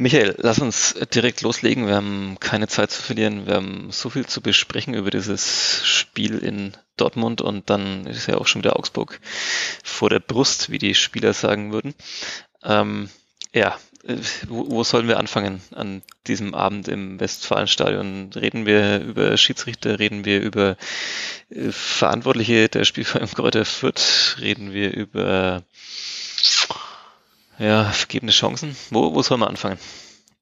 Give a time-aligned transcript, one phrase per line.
[0.00, 1.88] Michael, lass uns direkt loslegen.
[1.88, 3.48] Wir haben keine Zeit zu verlieren.
[3.48, 8.36] Wir haben so viel zu besprechen über dieses Spiel in Dortmund und dann ist ja
[8.36, 9.18] auch schon wieder Augsburg
[9.82, 11.96] vor der Brust, wie die Spieler sagen würden.
[12.62, 13.10] Ähm,
[13.52, 13.76] ja,
[14.46, 18.30] wo, wo sollen wir anfangen an diesem Abend im Westfalenstadion?
[18.36, 20.76] Reden wir über Schiedsrichter, reden wir über
[21.50, 25.64] äh, Verantwortliche der Spielvereinigung Kräuter Fürth, reden wir über
[27.58, 28.76] ja, vergebene Chancen.
[28.90, 29.78] Wo, wo soll man anfangen?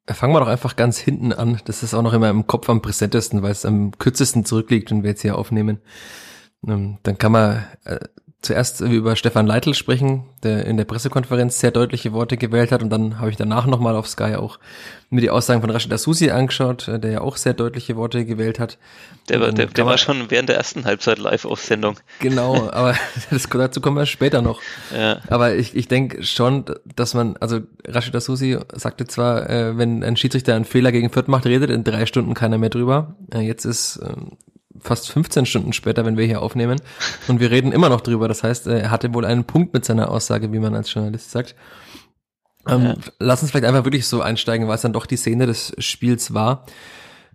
[0.08, 1.60] Fangen wir doch einfach ganz hinten an.
[1.64, 5.02] Das ist auch noch immer im Kopf am präsentesten, weil es am kürzesten zurückliegt, wenn
[5.02, 5.80] wir jetzt hier aufnehmen.
[6.66, 7.98] Ähm, dann kann man äh,
[8.42, 12.90] zuerst über Stefan Leitl sprechen, der in der Pressekonferenz sehr deutliche Worte gewählt hat und
[12.90, 14.58] dann habe ich danach nochmal auf Sky auch
[15.08, 18.58] mir die Aussagen von Rashid Asusi angeschaut, äh, der ja auch sehr deutliche Worte gewählt
[18.58, 18.78] hat.
[19.28, 21.96] Der war, der, der war schon während der ersten Halbzeit live auf Sendung.
[22.20, 22.94] Genau, aber
[23.30, 24.60] das, dazu kommen wir später noch.
[24.94, 25.20] Ja.
[25.28, 30.16] Aber ich, ich denke schon, dass man, also Rashid Asusi sagte zwar, äh, wenn ein
[30.16, 33.16] Schiedsrichter einen Fehler gegen Fürth macht, redet in drei Stunden keiner mehr drüber.
[33.32, 34.32] Äh, jetzt ist ähm,
[34.80, 36.80] fast 15 Stunden später, wenn wir hier aufnehmen.
[37.28, 38.28] Und wir reden immer noch drüber.
[38.28, 41.54] Das heißt, er hatte wohl einen Punkt mit seiner Aussage, wie man als Journalist sagt.
[42.68, 42.94] Ähm, ja.
[43.18, 46.34] Lass uns vielleicht einfach wirklich so einsteigen, weil es dann doch die Szene des Spiels
[46.34, 46.66] war.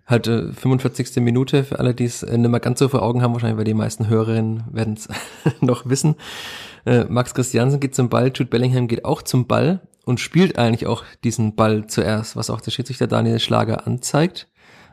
[0.06, 1.16] Halt äh, 45.
[1.22, 3.64] Minute für alle, die es äh, nicht mehr ganz so vor Augen haben, wahrscheinlich, weil
[3.64, 5.08] die meisten Hörerinnen werden es
[5.60, 6.16] noch wissen.
[6.84, 10.86] Äh, Max Christiansen geht zum Ball, Jude Bellingham geht auch zum Ball und spielt eigentlich
[10.86, 14.48] auch diesen Ball zuerst, was auch der Schiedsrichter Daniel Schlager anzeigt.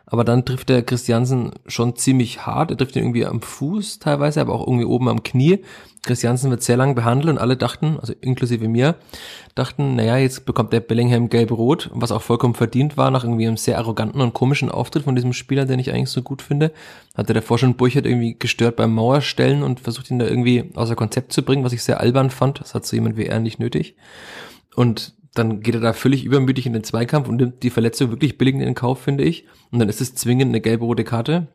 [0.09, 2.71] Aber dann trifft der Christiansen schon ziemlich hart.
[2.71, 5.63] Er trifft ihn irgendwie am Fuß teilweise, aber auch irgendwie oben am Knie.
[6.03, 8.95] Christiansen wird sehr lang behandelt und alle dachten, also inklusive mir,
[9.53, 13.57] dachten, naja, jetzt bekommt der Bellingham gelb-rot, was auch vollkommen verdient war, nach irgendwie einem
[13.57, 16.71] sehr arroganten und komischen Auftritt von diesem Spieler, den ich eigentlich so gut finde.
[17.15, 21.33] Hatte davor schon Burchard irgendwie gestört beim Mauerstellen und versucht ihn da irgendwie außer Konzept
[21.33, 22.61] zu bringen, was ich sehr albern fand.
[22.61, 23.95] Das hat so jemand wie er nicht nötig.
[24.75, 28.37] Und dann geht er da völlig übermütig in den Zweikampf und nimmt die Verletzung wirklich
[28.37, 29.45] billig in den Kauf, finde ich.
[29.71, 31.47] Und dann ist es zwingend eine gelbe rote Karte.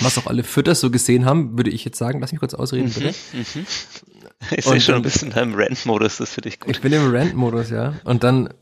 [0.00, 2.20] Was auch alle Fütter so gesehen haben, würde ich jetzt sagen.
[2.20, 3.14] Lass mich kurz ausreden, bitte.
[3.32, 3.66] Mhm, mhm.
[4.56, 6.70] Ich sehe schon ein bisschen deinem Rant-Modus, das finde ich gut.
[6.70, 7.94] Ich bin im Rant-Modus, ja.
[8.04, 8.54] Und dann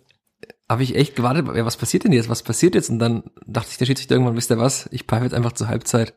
[0.69, 2.28] habe ich echt gewartet, ja, was passiert denn jetzt?
[2.28, 2.88] Was passiert jetzt?
[2.88, 4.88] Und dann dachte ich, der Schiedsrichter irgendwann, wisst ihr was?
[4.91, 6.14] Ich pfeife jetzt einfach zur Halbzeit.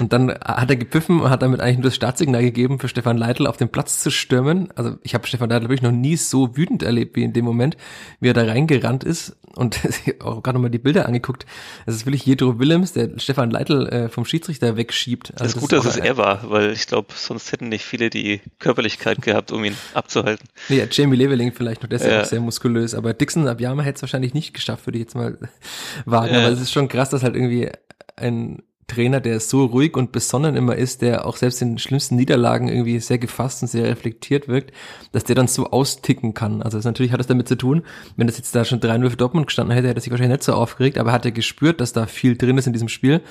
[0.00, 3.16] Und dann hat er gepfiffen und hat damit eigentlich nur das Startsignal gegeben, für Stefan
[3.16, 4.68] Leitl auf den Platz zu stürmen.
[4.74, 7.76] Also ich habe Stefan Leitl wirklich noch nie so wütend erlebt wie in dem Moment,
[8.18, 9.78] wie er da reingerannt ist und
[10.20, 11.46] auch gerade nochmal die Bilder angeguckt.
[11.86, 15.32] Es ist wirklich Jedro Willems, der Stefan Leitl äh, vom Schiedsrichter wegschiebt.
[15.34, 18.10] Also das ist gut, dass es er war, weil ich glaube, sonst hätten nicht viele
[18.10, 20.48] die Körperlichkeit gehabt, um ihn abzuhalten.
[20.68, 23.96] Nee, Jamie Leveling vielleicht noch, der ist ja, ja sehr muskulös, aber Dixon Abiyama hätte
[23.96, 25.38] es wahrscheinlich nicht geschafft, würde ich jetzt mal
[26.04, 26.34] wagen.
[26.34, 26.40] Ja.
[26.40, 27.70] Aber es ist schon krass, dass halt irgendwie
[28.16, 32.68] ein Trainer, der so ruhig und besonnen immer ist, der auch selbst in schlimmsten Niederlagen
[32.68, 34.72] irgendwie sehr gefasst und sehr reflektiert wirkt,
[35.12, 36.62] dass der dann so austicken kann.
[36.62, 37.82] Also natürlich hat es damit zu tun,
[38.16, 40.44] wenn das jetzt da schon 3-0 für Dortmund gestanden hätte, hätte er sich wahrscheinlich nicht
[40.44, 43.22] so aufgeregt, aber er hat ja gespürt, dass da viel drin ist in diesem Spiel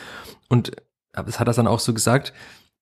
[0.49, 0.73] und
[1.13, 2.33] das hat er dann auch so gesagt,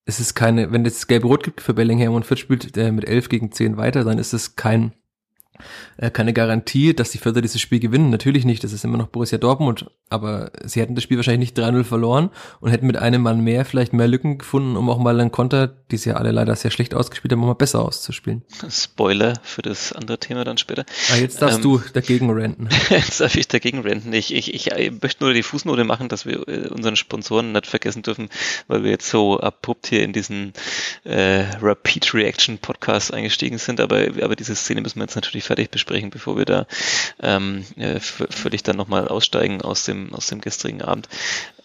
[0.05, 3.29] es ist keine, wenn es gelb-rot gibt für Bellingham und Fürth spielt der mit 11
[3.29, 5.02] gegen 10 weiter, dann ist es kein äh,
[6.13, 8.09] keine Garantie, dass die Förder dieses Spiel gewinnen.
[8.09, 11.59] Natürlich nicht, das ist immer noch Borussia Dortmund, aber sie hätten das Spiel wahrscheinlich nicht
[11.59, 15.19] 3-0 verloren und hätten mit einem Mann mehr vielleicht mehr Lücken gefunden, um auch mal
[15.19, 18.43] einen Konter, die sie ja alle leider sehr schlecht ausgespielt haben, mal besser auszuspielen.
[18.69, 20.85] Spoiler für das andere Thema dann später.
[21.11, 22.69] Ah, jetzt darfst ähm, du dagegen renten.
[22.89, 24.13] jetzt darf ich dagegen renten.
[24.13, 27.67] Ich, ich, ich, ich möchte nur die Fußnote machen, dass wir äh, unseren Sponsoren nicht
[27.67, 28.29] vergessen dürfen,
[28.67, 30.53] weil wir jetzt so abrupt hier in diesen
[31.03, 35.71] äh, Rapid Reaction Podcast eingestiegen sind, aber, aber diese Szene müssen wir jetzt natürlich fertig
[35.71, 36.67] besprechen, bevor wir da
[37.21, 41.07] ähm, äh, völlig dann nochmal aussteigen aus dem, aus dem gestrigen Abend.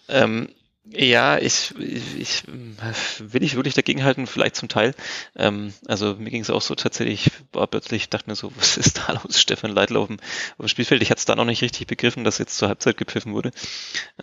[0.07, 0.49] Ähm,
[0.91, 4.95] ja, ich, ich, will ich wirklich dagegen halten, vielleicht zum Teil.
[5.35, 8.97] Ähm, also mir ging es auch so tatsächlich, war plötzlich, dachte mir so, was ist
[8.97, 11.03] da los, Stefan Leitl auf dem, auf dem Spielfeld?
[11.03, 13.51] Ich hatte es da noch nicht richtig begriffen, dass jetzt zur Halbzeit gepfiffen wurde.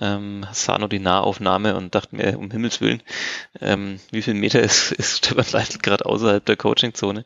[0.01, 3.03] Ähm, sah nur die Nahaufnahme und dachte mir, um Himmels Willen,
[3.61, 7.25] ähm, wie viel Meter ist, ist Stefan Leitl gerade außerhalb der Coachingzone?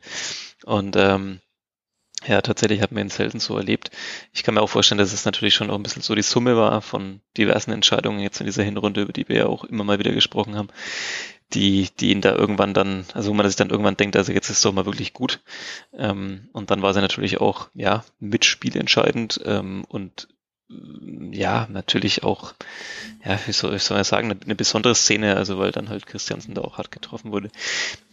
[0.65, 1.41] Und ähm,
[2.27, 3.89] ja, tatsächlich hat man ihn selten so erlebt.
[4.33, 6.55] Ich kann mir auch vorstellen, dass es natürlich schon auch ein bisschen so die Summe
[6.55, 9.99] war von diversen Entscheidungen jetzt in dieser Hinrunde, über die wir ja auch immer mal
[9.99, 10.69] wieder gesprochen haben,
[11.53, 14.49] die, die ihn da irgendwann dann, also wo man sich dann irgendwann denkt, also jetzt
[14.49, 15.41] ist doch mal wirklich gut.
[15.97, 20.27] Ähm, und dann war sie natürlich auch, ja, mitspielentscheidend ähm, und
[21.31, 22.53] ja, natürlich auch,
[23.25, 26.77] ja, wie soll ich sagen, eine, besondere Szene, also weil dann halt Christiansen da auch
[26.77, 27.49] hart getroffen wurde.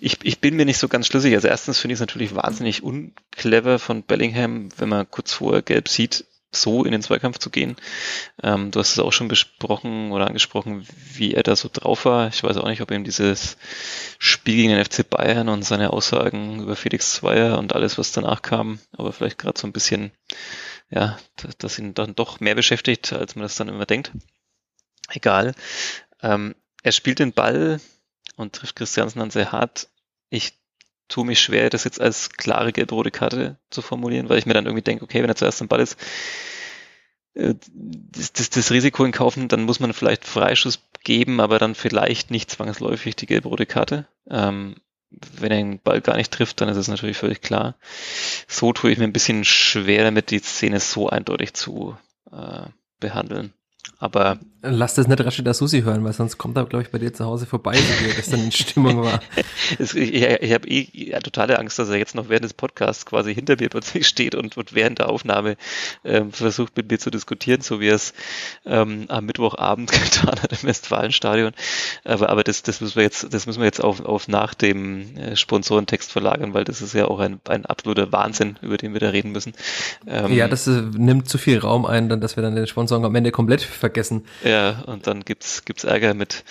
[0.00, 1.34] Ich, ich bin mir nicht so ganz schlüssig.
[1.34, 5.88] Also erstens finde ich es natürlich wahnsinnig unclever von Bellingham, wenn man kurz vorher gelb
[5.88, 7.76] sieht, so in den Zweikampf zu gehen.
[8.42, 12.28] Ähm, du hast es auch schon besprochen oder angesprochen, wie er da so drauf war.
[12.28, 13.58] Ich weiß auch nicht, ob ihm dieses
[14.18, 18.42] Spiel gegen den FC Bayern und seine Aussagen über Felix Zweier und alles, was danach
[18.42, 20.10] kam, aber vielleicht gerade so ein bisschen
[20.90, 21.18] ja,
[21.58, 24.12] das ihn dann doch mehr beschäftigt, als man das dann immer denkt.
[25.10, 25.54] Egal.
[26.22, 27.80] Ähm, er spielt den Ball
[28.36, 29.88] und trifft Christiansen dann sehr hart.
[30.30, 30.54] Ich
[31.08, 34.66] tue mich schwer, das jetzt als klare gelb-rote Karte zu formulieren, weil ich mir dann
[34.66, 35.98] irgendwie denke, okay, wenn er zuerst am Ball ist,
[37.34, 41.58] äh, das, das, das Risiko in Kauf nimmt, dann muss man vielleicht Freischuss geben, aber
[41.58, 44.06] dann vielleicht nicht zwangsläufig die gelb-rote Karte.
[44.28, 44.76] Ähm,
[45.10, 47.76] wenn er den Ball gar nicht trifft, dann ist es natürlich völlig klar.
[48.46, 51.96] So tue ich mir ein bisschen schwer damit, die Szene so eindeutig zu
[52.30, 52.66] äh,
[53.00, 53.52] behandeln.
[53.98, 57.14] Aber Lass das nicht Rashida Susi hören, weil sonst kommt er, glaube ich, bei dir
[57.14, 59.20] zu Hause vorbei, wie er gestern in Stimmung war.
[59.78, 63.32] ich ich habe eh ja, totale Angst, dass er jetzt noch während des Podcasts quasi
[63.32, 65.56] hinter mir plötzlich steht und, und während der Aufnahme
[66.04, 68.14] ähm, versucht, mit mir zu diskutieren, so wie er es
[68.66, 71.52] ähm, am Mittwochabend getan hat im Westfalenstadion.
[72.02, 75.16] Aber, aber das, das müssen wir jetzt, das müssen wir jetzt auf, auf nach dem
[75.16, 78.98] äh, Sponsorentext verlagern, weil das ist ja auch ein, ein absoluter Wahnsinn, über den wir
[79.00, 79.52] da reden müssen.
[80.08, 83.04] Ähm, ja, das äh, nimmt zu viel Raum ein, dann, dass wir dann den Sponsoren
[83.04, 84.26] am Ende komplett vergessen.
[84.44, 86.44] Ja, und dann gibt's gibt's Ärger mit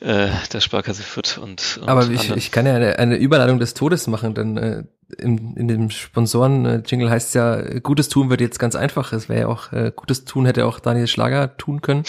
[0.00, 3.74] äh, der Sparkasse Fürth und, und Aber ich, ich kann ja eine, eine Überladung des
[3.74, 4.84] Todes machen, denn äh,
[5.18, 9.12] in, in dem Sponsoren-Jingle heißt es ja, Gutes tun wird jetzt ganz einfach.
[9.12, 12.04] Es wäre ja auch, äh, Gutes tun hätte auch Daniel Schlager tun können.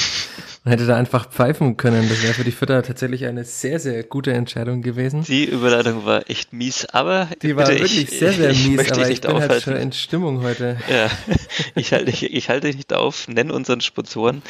[0.63, 2.09] Man hätte da einfach pfeifen können.
[2.09, 5.23] Das wäre für die Fütter tatsächlich eine sehr, sehr gute Entscheidung gewesen.
[5.23, 9.09] Die Überleitung war echt mies, aber die war wirklich ich, sehr, sehr mies, ich aber
[9.09, 9.53] ich bin aufhalten.
[9.53, 10.77] halt schon in Stimmung heute.
[10.89, 11.09] Ja,
[11.75, 14.41] ich halte ich, ich halte dich nicht auf, nenn unseren Sponsoren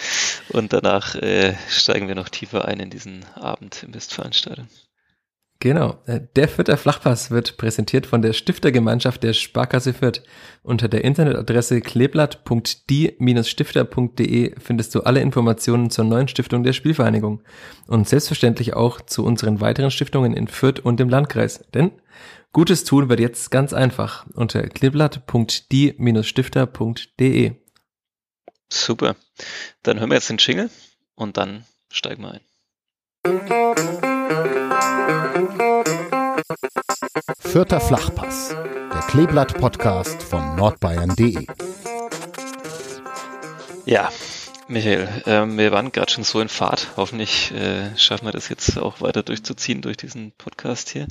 [0.49, 4.67] und danach äh, steigen wir noch tiefer ein in diesen Abend im Westfalenstadion.
[5.59, 5.97] Genau.
[6.05, 10.21] Äh, der Fürther Flachpass wird präsentiert von der Stiftergemeinschaft der Sparkasse Fürth.
[10.63, 17.41] Unter der Internetadresse kleeblatt.die-stifter.de findest du alle Informationen zur neuen Stiftung der Spielvereinigung
[17.87, 21.63] und selbstverständlich auch zu unseren weiteren Stiftungen in Fürth und im Landkreis.
[21.73, 21.91] Denn
[22.55, 27.51] Gutes tun wird jetzt ganz einfach unter kleeblatt.die-stifter.de.
[28.69, 29.17] Super.
[29.83, 30.69] Dann hören wir jetzt den Jingle
[31.15, 32.39] und dann steigen wir ein.
[37.39, 41.47] Vierter Flachpass, der Kleeblatt-Podcast von nordbayern.de.
[43.85, 44.09] Ja,
[44.67, 46.89] Michael, ähm, wir waren gerade schon so in Fahrt.
[46.97, 51.07] Hoffentlich äh, schaffen wir das jetzt auch weiter durchzuziehen durch diesen Podcast hier.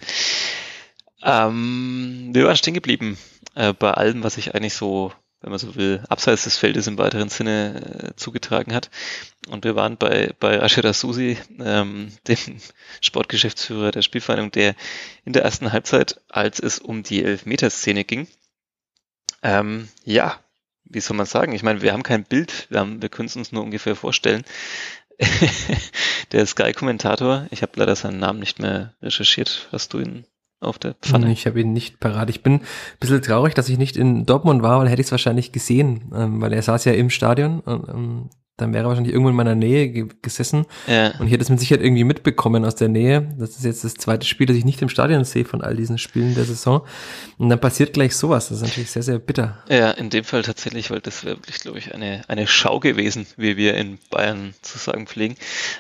[1.23, 3.17] Ähm, wir waren stehen geblieben
[3.55, 5.13] äh, bei allem, was ich eigentlich so
[5.45, 8.89] wenn man so will, abseits des Feldes im weiteren Sinne äh, zugetragen hat.
[9.49, 12.39] Und wir waren bei, bei Ashira Susi, ähm, dem
[13.03, 14.75] Sportgeschäftsführer der Spielvereinigung, der
[15.27, 18.27] in der ersten Halbzeit, als es um die Elfmeterszene ging,
[19.43, 20.41] ähm, ja,
[20.85, 21.53] wie soll man sagen?
[21.53, 24.45] Ich meine, wir haben kein Bild, wir, haben, wir können es uns nur ungefähr vorstellen.
[26.33, 29.69] der Sky-Kommentator, ich habe leider seinen Namen nicht mehr recherchiert.
[29.71, 30.25] Hast du ihn
[30.65, 31.31] auf der Pfanne.
[31.33, 32.31] Ich habe ihn nicht parat.
[32.31, 32.61] Ich bin ein
[33.01, 36.41] bisschen traurig, dass ich nicht in Dortmund war, weil hätte ich es wahrscheinlich gesehen, ähm,
[36.41, 37.61] weil er saß ja im Stadion.
[37.61, 40.67] Und, ähm, dann wäre er wahrscheinlich irgendwo in meiner Nähe ge gesessen.
[40.87, 41.09] Ja.
[41.19, 43.35] Und ich hätte es mit Sicherheit irgendwie mitbekommen aus der Nähe.
[43.37, 45.99] Das ist jetzt das zweite Spiel, das ich nicht im Stadion sehe von all diesen
[45.99, 46.83] Spielen der Saison.
[47.37, 48.49] Und dann passiert gleich sowas.
[48.49, 49.65] Das ist natürlich sehr, sehr bitter.
[49.69, 53.27] Ja, in dem Fall tatsächlich, weil das wäre wirklich, glaube ich, eine, eine Schau gewesen,
[53.37, 55.35] wie wir in Bayern zu sagen pflegen.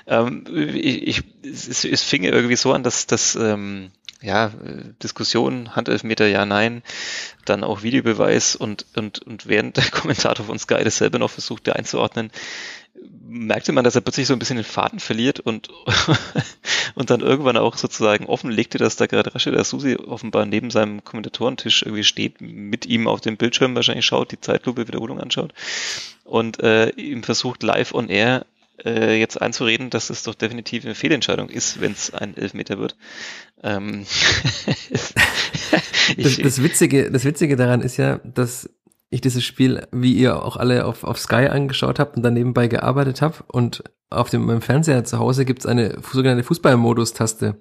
[0.08, 3.92] Ähm, ich, ich, es, es fing irgendwie so an, dass, dass ähm,
[4.24, 4.50] ja,
[5.02, 6.82] Diskussion, Handelfmeter, ja, nein,
[7.44, 12.30] dann auch Videobeweis und, und, und während der Kommentator von Sky dasselbe noch versuchte einzuordnen,
[13.26, 15.68] merkte man, dass er plötzlich so ein bisschen den Faden verliert und,
[16.94, 21.82] und dann irgendwann auch sozusagen offenlegte, dass da gerade Rashid Susi offenbar neben seinem Kommentatorentisch
[21.82, 25.52] irgendwie steht, mit ihm auf dem Bildschirm wahrscheinlich schaut, die Zeitlupe Wiederholung anschaut
[26.24, 28.46] und äh, ihm versucht live on air
[28.84, 32.96] äh, jetzt einzureden, dass es doch definitiv eine Fehlentscheidung ist, wenn es ein Elfmeter wird.
[33.62, 34.04] Ähm
[36.16, 38.68] das, das, Witzige, das Witzige daran ist ja, dass
[39.14, 42.66] ich dieses Spiel, wie ihr auch alle auf, auf Sky angeschaut habt und dann nebenbei
[42.68, 47.56] gearbeitet habt und auf dem meinem Fernseher zu Hause gibt's eine sogenannte Fußballmodus-Taste.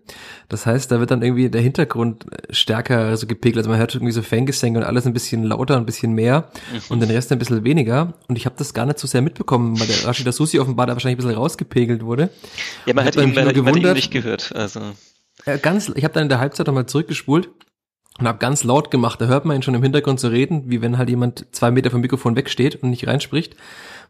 [0.50, 3.58] Das heißt, da wird dann irgendwie der Hintergrund stärker so gepegelt.
[3.58, 6.80] Also man hört irgendwie so Fangesänge und alles ein bisschen lauter, ein bisschen mehr mhm.
[6.90, 8.14] und den Rest ein bisschen weniger.
[8.28, 10.94] Und ich habe das gar nicht so sehr mitbekommen, weil der Rashida Susi offenbar da
[10.94, 12.30] wahrscheinlich ein bisschen rausgepegelt wurde.
[12.86, 14.54] Ja, man hat ihn, man, man ihn nicht gehört.
[14.56, 14.82] Also.
[15.46, 17.50] Ja, ganz, ich habe dann in der Halbzeit nochmal zurückgespult
[18.20, 19.20] und habe ganz laut gemacht.
[19.20, 21.90] Da hört man ihn schon im Hintergrund so reden, wie wenn halt jemand zwei Meter
[21.90, 23.56] vom Mikrofon wegsteht und nicht reinspricht.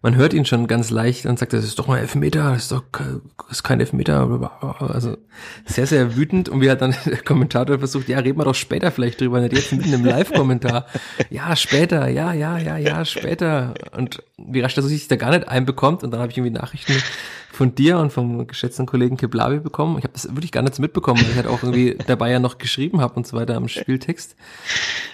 [0.01, 2.71] Man hört ihn schon ganz leicht und sagt, das ist doch mal Elfmeter, das ist
[2.73, 4.51] doch das ist kein Elfmeter.
[4.77, 5.15] Also
[5.65, 6.49] sehr, sehr wütend.
[6.49, 9.53] Und wie hat dann der Kommentator versucht, ja, reden wir doch später vielleicht drüber, nicht
[9.53, 10.87] jetzt mitten im Live-Kommentar.
[11.29, 13.73] Ja, später, ja, ja, ja, ja, später.
[13.95, 16.03] Und wie rasch, dass er sich da gar nicht einbekommt.
[16.03, 16.93] Und dann habe ich irgendwie Nachrichten
[17.53, 19.97] von dir und vom geschätzten Kollegen Keblavi bekommen.
[19.97, 22.57] Ich habe das wirklich gar nicht mitbekommen, weil ich halt auch irgendwie dabei ja noch
[22.57, 24.35] geschrieben habe und so weiter am Spieltext.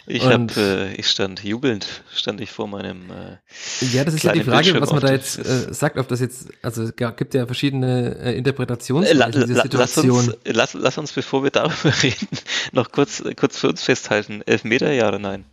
[0.08, 3.10] Ich hab, äh, ich stand jubelnd, stand ich vor meinem.
[3.12, 6.20] Äh, ja, das ist ja die Frage, was man da jetzt äh, sagt, ob das
[6.22, 10.98] jetzt, also ja, gibt ja verschiedene äh, Interpretationsweisen äh, la, la, Lass uns, lass, lass
[10.98, 12.28] uns, bevor wir darüber reden,
[12.72, 14.42] noch kurz, kurz für uns festhalten.
[14.46, 15.46] Elfmeter, ja oder nein?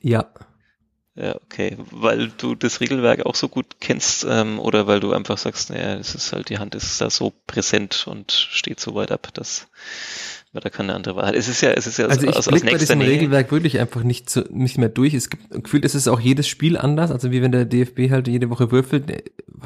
[0.00, 0.26] Ja.
[1.14, 1.76] Ja, okay.
[1.90, 5.96] Weil du das Regelwerk auch so gut kennst ähm, oder weil du einfach sagst, naja,
[5.96, 9.68] es ist halt, die Hand ist da so präsent und steht so weit ab, dass
[10.52, 11.34] man da keine andere Wahl hat.
[11.34, 13.10] Es ist ja, es ist ja also ich aus, aus bei diesem Nähe.
[13.10, 15.12] Regelwerk wirklich einfach nicht, so, nicht mehr durch.
[15.12, 17.10] Es gibt gefühlt, es ist auch jedes Spiel anders.
[17.10, 19.04] Also wie wenn der DFB halt jede Woche würfelt,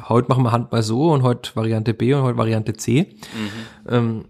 [0.09, 3.15] heute machen wir Handball so und heute Variante B und heute Variante C.
[3.33, 3.89] Mhm.
[3.89, 4.25] Ähm,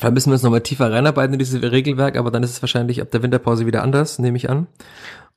[0.00, 3.00] da müssen wir uns nochmal tiefer reinarbeiten in dieses Regelwerk, aber dann ist es wahrscheinlich
[3.00, 4.66] ab der Winterpause wieder anders, nehme ich an.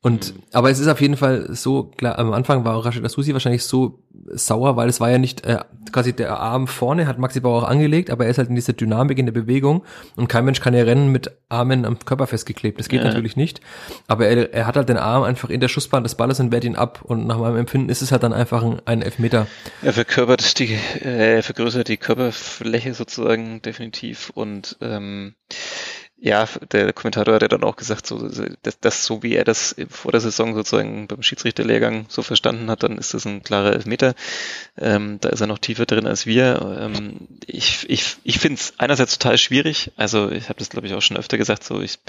[0.02, 0.44] Und, mhm.
[0.54, 4.04] aber es ist auf jeden Fall so, klar, am Anfang war Rashid Susi wahrscheinlich so
[4.32, 5.60] sauer, weil es war ja nicht, äh,
[5.92, 8.74] quasi der Arm vorne hat Maxi Bauer auch angelegt, aber er ist halt in dieser
[8.74, 9.84] Dynamik in der Bewegung
[10.16, 12.80] und kein Mensch kann ja rennen mit Armen am Körper festgeklebt.
[12.80, 13.08] Das geht ja.
[13.08, 13.62] natürlich nicht.
[14.08, 16.64] Aber er, er hat halt den Arm einfach in der Schussbahn des Balles und wehrt
[16.64, 19.48] ihn ab und nach meinem Empfinden ist es halt dann einfach ein, ein Elfmeter.
[19.82, 20.74] Er verkörpert die,
[21.04, 25.36] äh, er vergrößert die Körperfläche sozusagen definitiv und ähm,
[26.20, 28.28] ja, der Kommentator hat ja dann auch gesagt, so,
[28.64, 32.82] dass, dass so wie er das vor der Saison sozusagen beim Schiedsrichterlehrgang so verstanden hat,
[32.82, 34.16] dann ist das ein klarer Elfmeter.
[34.80, 36.80] Ähm, da ist er noch tiefer drin als wir.
[36.80, 39.92] Ähm, ich ich, ich finde es einerseits total schwierig.
[39.96, 41.64] Also ich habe das, glaube ich, auch schon öfter gesagt.
[41.64, 42.00] So, ich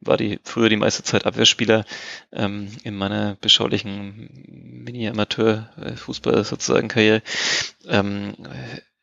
[0.00, 1.84] war die früher die meiste Zeit Abwehrspieler
[2.32, 7.20] ähm, in meiner beschaulichen Mini-Amateur-Fußball sozusagen Karriere.
[7.88, 8.34] Ähm,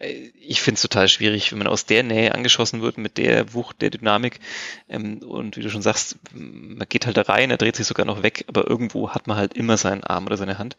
[0.04, 3.82] ich finde es total schwierig, wenn man aus der Nähe angeschossen wird, mit der Wucht,
[3.82, 4.40] der Dynamik.
[4.90, 8.06] Ähm, und wie du schon sagst, man geht halt da rein, er dreht sich sogar
[8.06, 10.78] noch weg, aber irgendwo hat man halt immer seinen Arm oder seine Hand.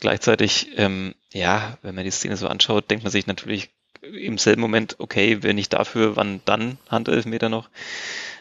[0.00, 3.70] Gleichzeitig, ähm, ja, wenn man die Szene so anschaut, denkt man sich natürlich
[4.02, 7.68] im selben Moment, okay, wenn nicht dafür, wann dann Handelfmeter noch?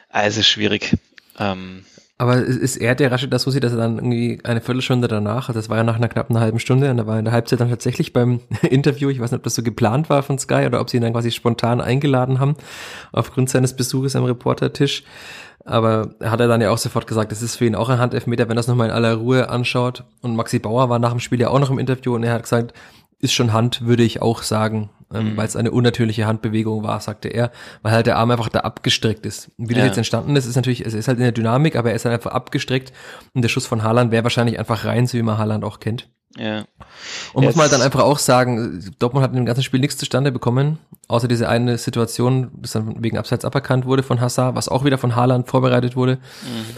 [0.07, 0.95] Also schwierig.
[1.37, 1.85] Ähm,
[2.19, 5.69] aber ist er der Rashid Asusi, dass er dann irgendwie eine Viertelstunde danach, also das
[5.69, 8.11] war ja nach einer knappen halben Stunde, und da war in der Halbzeit dann tatsächlich
[8.11, 10.97] beim Interview, ich weiß nicht, ob das so geplant war von Sky oder ob sie
[10.97, 12.55] ihn dann quasi spontan eingeladen haben,
[13.13, 15.03] aufgrund seines Besuches am Reportertisch.
[15.63, 18.43] Aber hat er dann ja auch sofort gesagt, das ist für ihn auch ein Handelfmeter,
[18.43, 20.03] wenn er das nochmal in aller Ruhe anschaut.
[20.21, 22.43] Und Maxi Bauer war nach dem Spiel ja auch noch im Interview und er hat
[22.43, 22.73] gesagt,
[23.19, 25.37] ist schon Hand, würde ich auch sagen, ähm, mhm.
[25.37, 27.51] weil es eine unnatürliche Handbewegung war, sagte er,
[27.81, 29.51] weil halt der Arm einfach da abgestreckt ist.
[29.57, 29.79] Wie ja.
[29.79, 32.05] das jetzt entstanden ist, ist natürlich, es ist halt in der Dynamik, aber er ist
[32.05, 32.93] halt einfach abgestreckt
[33.33, 36.09] und der Schuss von Haaland wäre wahrscheinlich einfach rein, so wie man Haaland auch kennt.
[36.37, 36.65] Ja.
[37.33, 37.49] Und jetzt.
[37.51, 40.31] muss man halt dann einfach auch sagen, Dortmund hat in dem ganzen Spiel nichts zustande
[40.31, 44.85] bekommen, außer diese eine Situation, das dann wegen Abseits aberkannt wurde von Hazard, was auch
[44.85, 46.15] wieder von Haaland vorbereitet wurde.
[46.15, 46.75] Mhm.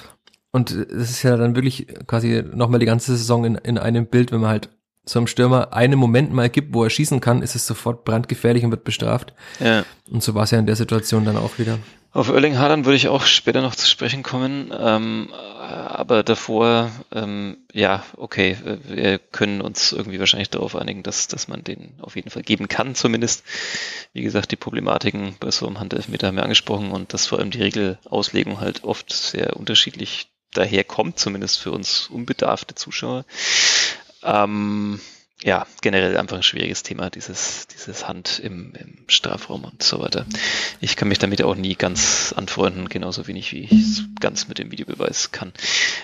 [0.53, 4.31] Und das ist ja dann wirklich quasi nochmal die ganze Saison in, in einem Bild,
[4.31, 4.69] wenn man halt
[5.03, 8.63] so einem Stürmer einen Moment mal gibt, wo er schießen kann, ist es sofort brandgefährlich
[8.63, 9.34] und wird bestraft.
[9.60, 9.84] Ja.
[10.10, 11.79] Und so war es ja in der Situation dann auch wieder.
[12.13, 17.60] Auf Erling Haaland würde ich auch später noch zu sprechen kommen, ähm, aber davor, ähm,
[17.72, 22.29] ja, okay, wir können uns irgendwie wahrscheinlich darauf einigen, dass, dass man den auf jeden
[22.29, 23.46] Fall geben kann, zumindest.
[24.12, 27.51] Wie gesagt, die Problematiken bei so einem Handelfmeter haben wir angesprochen und dass vor allem
[27.51, 33.24] die Regelauslegung halt oft sehr unterschiedlich daherkommt, zumindest für uns unbedarfte Zuschauer.
[34.24, 35.00] Ähm,
[35.44, 40.28] ja, generell einfach ein schwieriges Thema, dieses, dieses Hand im, im Strafraum und so weiter.
[40.82, 44.60] Ich kann mich damit auch nie ganz anfreunden, genauso wenig wie ich es ganz mit
[44.60, 45.51] dem Videobeweis kann.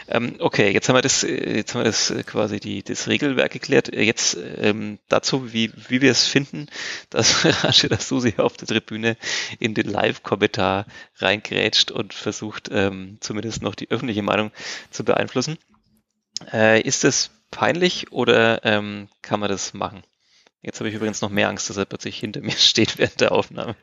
[0.08, 3.94] Ähm, okay, jetzt haben wir das, jetzt haben wir das quasi die, das Regelwerk geklärt.
[3.94, 6.66] Jetzt ähm, dazu, wie, wie wir es finden,
[7.12, 9.18] dass Rashida Susi auf der Tribüne
[9.60, 14.52] in den Live-Kommentar reingrätscht und versucht, ähm, zumindest noch die öffentliche Meinung
[14.90, 15.60] zu beeinflussen.
[16.52, 20.04] Äh, ist es peinlich oder ähm, kann man das machen?
[20.62, 23.32] Jetzt habe ich übrigens noch mehr Angst, dass er plötzlich hinter mir steht während der
[23.32, 23.76] Aufnahme.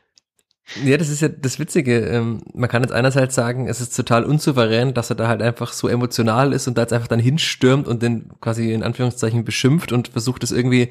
[0.82, 2.00] Ja, das ist ja das Witzige.
[2.00, 5.74] Ähm, man kann jetzt einerseits sagen, es ist total unsouverän, dass er da halt einfach
[5.74, 9.92] so emotional ist und da jetzt einfach dann hinstürmt und den quasi in Anführungszeichen beschimpft
[9.92, 10.88] und versucht es irgendwie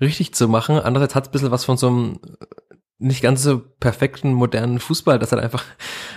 [0.00, 0.78] richtig zu machen.
[0.78, 2.20] Andererseits hat es ein bisschen was von so einem
[2.98, 5.64] nicht ganz so perfekten modernen Fußball, dass halt einfach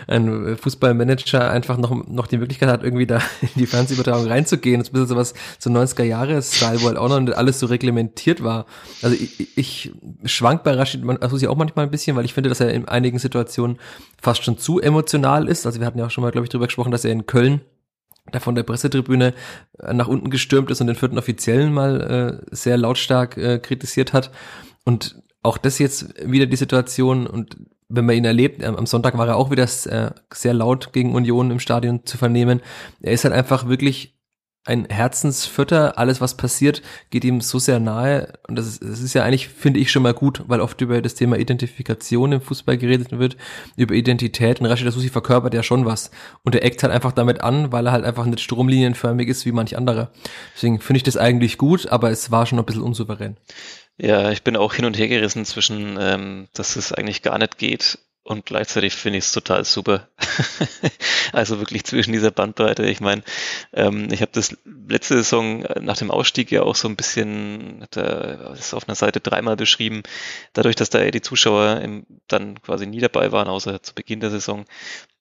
[0.07, 4.79] ein Fußballmanager einfach noch, noch die Möglichkeit hat, irgendwie da in die Fernsehübertragung reinzugehen.
[4.79, 7.65] Das ist ein bisschen sowas, so 90er Jahre Style, wo halt auch noch alles so
[7.65, 8.65] reglementiert war.
[9.01, 9.91] Also ich, ich
[10.23, 13.19] schwank bei Rashid Asusi auch manchmal ein bisschen, weil ich finde, dass er in einigen
[13.19, 13.77] Situationen
[14.21, 15.65] fast schon zu emotional ist.
[15.65, 17.59] Also wir hatten ja auch schon mal, glaube ich, drüber gesprochen, dass er in Köln
[18.31, 19.33] da von der Pressetribüne
[19.91, 24.31] nach unten gestürmt ist und den vierten Offiziellen mal äh, sehr lautstark äh, kritisiert hat.
[24.85, 29.27] Und auch das jetzt wieder die Situation und wenn man ihn erlebt, am Sonntag war
[29.27, 32.61] er auch wieder sehr laut gegen Union im Stadion zu vernehmen.
[33.01, 34.19] Er ist halt einfach wirklich
[34.65, 35.97] ein Herzensfütter.
[35.97, 38.33] Alles, was passiert, geht ihm so sehr nahe.
[38.47, 41.01] Und das ist, das ist ja eigentlich, finde ich, schon mal gut, weil oft über
[41.01, 43.37] das Thema Identifikation im Fußball geredet wird,
[43.75, 44.59] über Identität.
[44.59, 46.11] Und Rashid Susi verkörpert ja schon was.
[46.43, 49.51] Und er eckt halt einfach damit an, weil er halt einfach nicht stromlinienförmig ist wie
[49.51, 50.11] manch andere.
[50.55, 53.37] Deswegen finde ich das eigentlich gut, aber es war schon ein bisschen unsouverän.
[54.01, 57.57] Ja, ich bin auch hin und her gerissen zwischen, ähm, dass es eigentlich gar nicht
[57.57, 60.07] geht und gleichzeitig finde ich es total super.
[61.33, 62.85] also wirklich zwischen dieser Bandbreite.
[62.85, 63.23] Ich meine,
[63.73, 68.53] ähm, ich habe das letzte Saison nach dem Ausstieg ja auch so ein bisschen, er
[68.53, 70.03] ist auf einer Seite dreimal beschrieben,
[70.53, 74.29] dadurch, dass da die Zuschauer im, dann quasi nie dabei waren, außer zu Beginn der
[74.29, 74.65] Saison,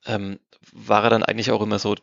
[0.06, 0.38] ähm,
[0.72, 1.96] war er dann eigentlich auch immer so,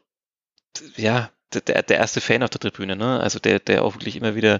[0.97, 3.19] ja, der, der erste Fan auf der Tribüne, ne?
[3.19, 4.59] Also der, der auch wirklich immer wieder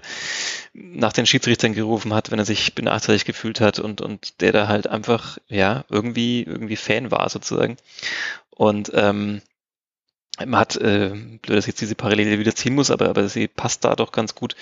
[0.72, 4.68] nach den Schiedsrichtern gerufen hat, wenn er sich benachteiligt gefühlt hat und, und der da
[4.68, 7.76] halt einfach, ja, irgendwie, irgendwie Fan war sozusagen.
[8.50, 9.42] Und ähm,
[10.44, 13.84] man hat, äh, blöd, dass jetzt diese Parallele wieder ziehen muss, aber, aber sie passt
[13.84, 14.54] da doch ganz gut.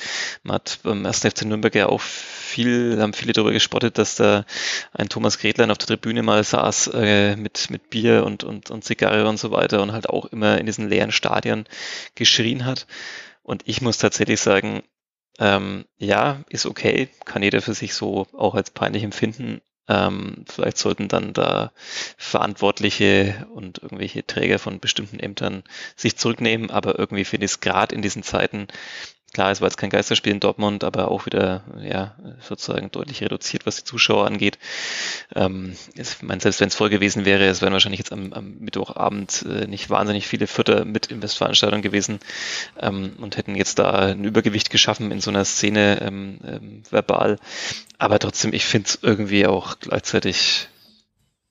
[0.42, 4.44] Man hat beim ersten FC Nürnberg ja auch viel, haben viele darüber gespottet, dass da
[4.92, 8.84] ein Thomas Gretlein auf der Tribüne mal saß äh, mit, mit Bier und, und, und
[8.84, 11.66] Zigarre und so weiter und halt auch immer in diesen leeren Stadien
[12.14, 12.86] geschrien hat.
[13.42, 14.82] Und ich muss tatsächlich sagen,
[15.40, 20.78] ähm, ja, ist okay, kann jeder für sich so auch als peinlich empfinden, ähm, vielleicht
[20.78, 21.72] sollten dann da
[22.16, 25.62] Verantwortliche und irgendwelche Träger von bestimmten Ämtern
[25.96, 28.68] sich zurücknehmen, aber irgendwie finde ich es gerade in diesen Zeiten
[29.34, 33.66] Klar, es war jetzt kein Geisterspiel in Dortmund, aber auch wieder, ja, sozusagen deutlich reduziert,
[33.66, 34.60] was die Zuschauer angeht.
[35.34, 38.58] Ähm, ich meine, selbst wenn es voll gewesen wäre, es wären wahrscheinlich jetzt am, am
[38.60, 42.20] Mittwochabend äh, nicht wahnsinnig viele Vierter mit im Westfalenstadion gewesen
[42.80, 47.40] ähm, und hätten jetzt da ein Übergewicht geschaffen in so einer Szene ähm, ähm, verbal.
[47.98, 50.68] Aber trotzdem, ich finde es irgendwie auch gleichzeitig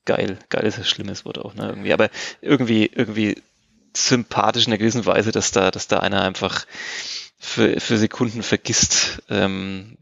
[0.06, 0.38] geil.
[0.48, 1.68] Geil ist ein schlimmes Wort auch, ne?
[1.68, 1.92] Irgendwie.
[1.92, 2.08] Aber
[2.40, 3.36] irgendwie, irgendwie
[3.94, 6.64] sympathisch in einer gewissen Weise, dass da, dass da einer einfach
[7.44, 9.98] für, für Sekunden vergisst, ähm,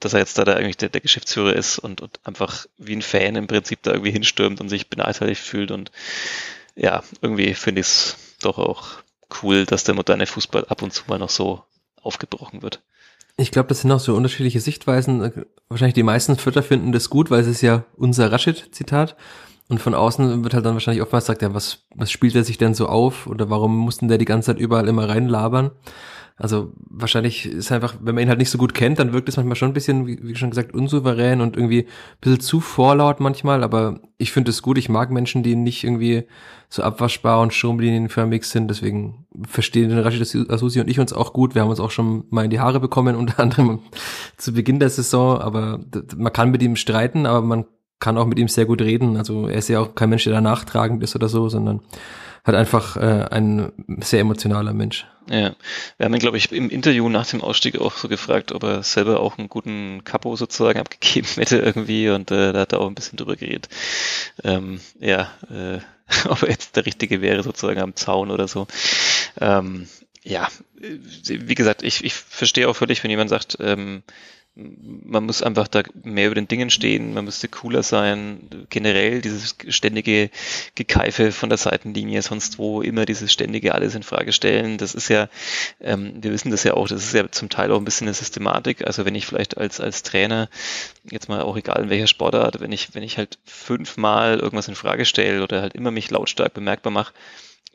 [0.00, 3.02] dass er jetzt da, da eigentlich der, der Geschäftsführer ist und, und einfach wie ein
[3.02, 5.70] Fan im Prinzip da irgendwie hinstürmt und sich benachteiligt fühlt.
[5.70, 5.92] Und
[6.74, 8.98] ja, irgendwie finde ich es doch auch
[9.42, 11.62] cool, dass der moderne Fußball ab und zu mal noch so
[12.00, 12.82] aufgebrochen wird.
[13.36, 15.44] Ich glaube, das sind auch so unterschiedliche Sichtweisen.
[15.68, 19.14] Wahrscheinlich die meisten Vierter finden das gut, weil es ist ja unser Rashid-Zitat.
[19.68, 22.58] Und von außen wird halt dann wahrscheinlich oftmals gesagt, ja, was, was spielt er sich
[22.58, 23.26] denn so auf?
[23.26, 25.72] Oder warum mussten der die ganze Zeit überall immer reinlabern?
[26.38, 29.38] Also wahrscheinlich ist einfach, wenn man ihn halt nicht so gut kennt, dann wirkt es
[29.38, 33.20] manchmal schon ein bisschen, wie, wie schon gesagt, unsouverän und irgendwie ein bisschen zu vorlaut
[33.20, 34.76] manchmal, aber ich finde es gut.
[34.76, 36.24] Ich mag Menschen, die nicht irgendwie
[36.68, 38.68] so abwaschbar und stromlinienförmig sind.
[38.68, 41.54] Deswegen verstehen den Rashid Asusi und ich uns auch gut.
[41.54, 43.80] Wir haben uns auch schon mal in die Haare bekommen, unter anderem
[44.36, 45.38] zu Beginn der Saison.
[45.38, 45.80] Aber
[46.16, 47.64] man kann mit ihm streiten, aber man
[47.98, 49.16] kann auch mit ihm sehr gut reden.
[49.16, 51.80] Also er ist ja auch kein Mensch, der da nachtragend ist oder so, sondern
[52.44, 55.06] hat einfach äh, ein sehr emotionaler Mensch.
[55.28, 55.56] Ja,
[55.96, 58.84] wir haben ihn, glaube ich, im Interview nach dem Ausstieg auch so gefragt, ob er
[58.84, 62.86] selber auch einen guten Kapo sozusagen abgegeben hätte irgendwie und äh, da hat er auch
[62.86, 63.68] ein bisschen drüber geredet.
[64.44, 65.80] Ähm, ja, äh,
[66.28, 68.68] ob er jetzt der Richtige wäre sozusagen am Zaun oder so.
[69.40, 69.88] Ähm,
[70.22, 74.02] ja, wie gesagt, ich, ich verstehe auch völlig, wenn jemand sagt, ähm,
[74.56, 79.54] man muss einfach da mehr über den Dingen stehen, man müsste cooler sein, generell dieses
[79.68, 80.30] ständige
[80.74, 85.08] Gekeife von der Seitenlinie, sonst wo immer dieses ständige alles in Frage stellen, das ist
[85.08, 85.28] ja,
[85.80, 88.14] ähm, wir wissen das ja auch, das ist ja zum Teil auch ein bisschen eine
[88.14, 90.48] Systematik, also wenn ich vielleicht als, als Trainer,
[91.10, 94.74] jetzt mal auch egal in welcher Sportart, wenn ich, wenn ich halt fünfmal irgendwas in
[94.74, 97.12] Frage stelle oder halt immer mich lautstark bemerkbar mache,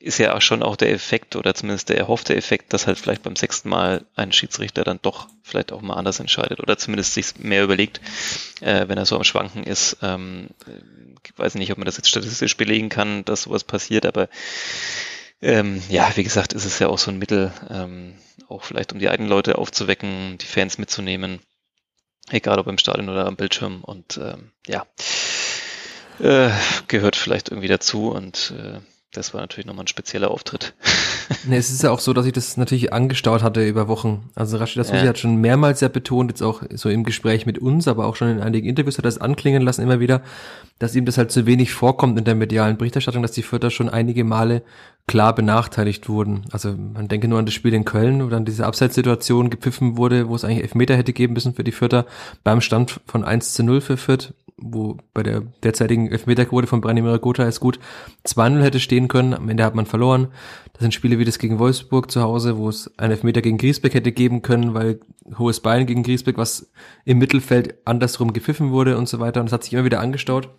[0.02, 3.24] ist ja auch schon auch der Effekt oder zumindest der erhoffte Effekt, dass halt vielleicht
[3.24, 7.38] beim sechsten Mal ein Schiedsrichter dann doch vielleicht auch mal anders entscheidet oder zumindest sich
[7.38, 8.02] mehr überlegt,
[8.62, 9.98] äh, wenn er so am Schwanken ist.
[10.02, 10.50] Ähm,
[11.24, 14.28] ich weiß nicht, ob man das jetzt statistisch belegen kann, dass sowas passiert, aber
[15.42, 18.16] ähm, ja, wie gesagt, ist es ja auch so ein Mittel, ähm,
[18.48, 21.40] auch vielleicht um die eigenen Leute aufzuwecken, die Fans mitzunehmen,
[22.30, 24.86] egal ob im Stadion oder am Bildschirm und ähm, ja,
[26.20, 26.52] äh,
[26.88, 28.80] gehört vielleicht irgendwie dazu und äh,
[29.12, 30.74] das war natürlich nochmal ein spezieller Auftritt.
[31.46, 34.30] nee, es ist ja auch so, dass ich das natürlich angestaut hatte über Wochen.
[34.36, 35.08] Also Rashida Susi ja.
[35.08, 38.30] hat schon mehrmals ja betont, jetzt auch so im Gespräch mit uns, aber auch schon
[38.30, 40.22] in einigen Interviews hat er das anklingen lassen immer wieder,
[40.80, 43.90] dass ihm das halt zu wenig vorkommt in der medialen Berichterstattung, dass die Vierter schon
[43.90, 44.64] einige Male
[45.08, 46.46] klar benachteiligt wurden.
[46.52, 50.30] Also man denke nur an das Spiel in Köln, wo dann diese Abseitssituation gepfiffen wurde,
[50.30, 52.06] wo es eigentlich Elfmeter hätte geben müssen für die Vierter
[52.46, 57.18] beim Stand von 1 zu 0 für Fürth wo bei der derzeitigen Elfmeterquote von Branimir
[57.20, 57.80] Gotha ist gut
[58.26, 59.34] 2-0 hätte stehen können.
[59.34, 60.28] Am Ende hat man verloren.
[60.74, 63.94] Das sind Spiele wie das gegen Wolfsburg zu Hause, wo es einen Elfmeter gegen Griesbeck
[63.94, 65.00] hätte geben können, weil
[65.38, 66.72] hohes Bein gegen Griesbeck, was
[67.06, 69.42] im Mittelfeld andersrum gepfiffen wurde und so weiter.
[69.42, 70.50] Und es hat sich immer wieder angestaut.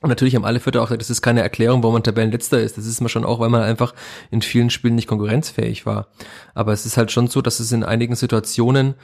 [0.00, 2.78] Und natürlich haben alle Vierter auch gesagt, das ist keine Erklärung, warum man Tabellenletzter ist.
[2.78, 3.94] Das ist man schon auch, weil man einfach
[4.30, 6.06] in vielen Spielen nicht konkurrenzfähig war.
[6.54, 8.94] Aber es ist halt schon so, dass es in einigen Situationen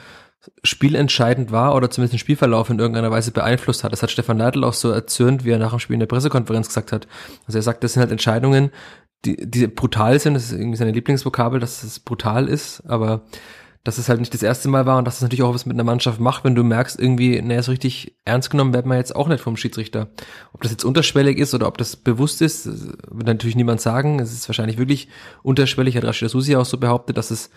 [0.62, 3.92] spielentscheidend war oder zumindest den Spielverlauf in irgendeiner Weise beeinflusst hat.
[3.92, 6.68] Das hat Stefan Leitl auch so erzürnt, wie er nach dem Spiel in der Pressekonferenz
[6.68, 7.07] gesagt hat.
[7.46, 8.70] Also er sagt, das sind halt Entscheidungen,
[9.24, 10.35] die, die brutal sind.
[10.35, 13.22] Das ist irgendwie seine Lieblingsvokabel, dass es brutal ist, aber
[13.85, 15.76] dass es halt nicht das erste Mal war und dass es natürlich auch was mit
[15.76, 19.14] einer Mannschaft macht, wenn du merkst, irgendwie, naja, so richtig ernst genommen wird man jetzt
[19.14, 20.09] auch nicht vom Schiedsrichter.
[20.54, 24.20] Ob das jetzt unterschwellig ist oder ob das bewusst ist, wird natürlich niemand sagen.
[24.20, 25.09] Es ist wahrscheinlich wirklich
[25.42, 27.50] unterschwellig, hat Rashida Susi auch so behauptet, dass es,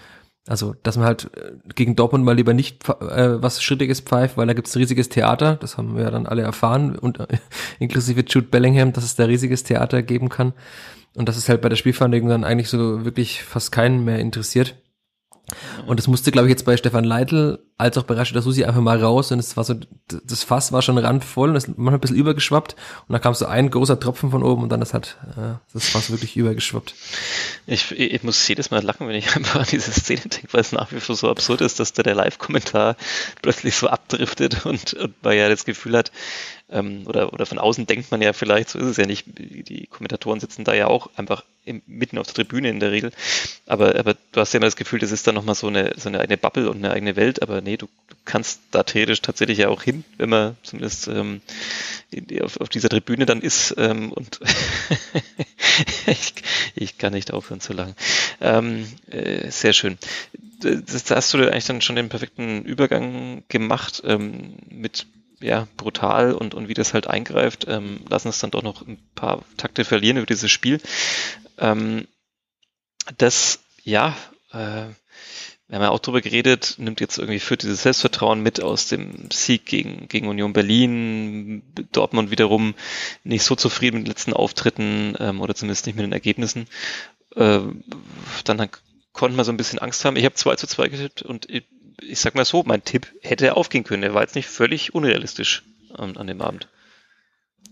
[0.48, 4.48] also, dass man halt äh, gegen Dortmund mal lieber nicht äh, was Schrittiges pfeift, weil
[4.48, 7.28] da gibt's ein riesiges Theater, das haben wir ja dann alle erfahren, und äh,
[7.80, 10.54] inklusive Jude Bellingham, dass es da riesiges Theater geben kann.
[11.16, 14.76] Und dass es halt bei der Spielverhandlung dann eigentlich so wirklich fast keinen mehr interessiert.
[15.86, 18.82] Und das musste, glaube ich, jetzt bei Stefan Leitl als auch bei Rashida Susi einfach
[18.82, 19.76] mal raus und es war so,
[20.08, 22.74] das Fass war schon randvoll und es manchmal ein bisschen übergeschwappt
[23.08, 25.90] und dann kam so ein großer Tropfen von oben und dann das hat äh, das
[25.90, 26.96] Fass wirklich übergeschwappt.
[27.68, 30.72] Ich, ich muss jedes Mal lachen, wenn ich einfach an diese Szene denke, weil es
[30.72, 32.98] nach wie vor so absurd ist, dass da der Live-Kommentar
[33.42, 36.12] plötzlich so abdriftet und, und man ja das Gefühl hat,
[36.70, 39.88] ähm, oder, oder von außen denkt man ja vielleicht, so ist es ja nicht, die
[39.88, 43.12] Kommentatoren sitzen da ja auch einfach im, mitten auf der Tribüne in der Regel,
[43.66, 46.10] aber, aber du hast ja immer das Gefühl, das ist dann nochmal so eine, so
[46.10, 49.60] eine eigene Bubble und eine eigene Welt, aber nee, du, du kannst da theoretisch tatsächlich
[49.60, 51.42] ja auch hin, wenn man zumindest ähm,
[52.42, 54.40] auf, auf dieser Tribüne dann ist ähm, und
[56.08, 56.34] ich,
[56.76, 57.96] ich kann nicht aufhören zu lachen.
[58.42, 59.98] Ähm, äh, sehr schön.
[60.60, 65.06] Das, da hast du eigentlich dann schon den perfekten Übergang gemacht ähm, mit
[65.40, 68.98] ja, brutal und, und wie das halt eingreift, ähm, lassen es dann doch noch ein
[69.16, 70.80] paar Takte verlieren über dieses Spiel.
[71.58, 72.08] Ähm,
[73.18, 74.16] das, ja,
[74.52, 74.86] äh,
[75.68, 79.30] wir haben ja auch drüber geredet, nimmt jetzt irgendwie für dieses Selbstvertrauen mit aus dem
[79.32, 82.74] Sieg gegen, gegen Union Berlin, Dortmund wiederum
[83.26, 86.68] nicht so zufrieden mit den letzten Auftritten ähm, oder zumindest nicht mit den Ergebnissen.
[87.36, 87.60] Äh,
[88.46, 88.70] dann
[89.12, 90.16] konnte man so ein bisschen Angst haben.
[90.16, 91.50] Ich habe 2 zu 2 getippt und
[92.02, 94.04] ich, sag mal so, mein Tipp hätte aufgehen können.
[94.04, 95.64] Er war jetzt nicht völlig unrealistisch
[95.98, 96.68] ähm, an dem Abend.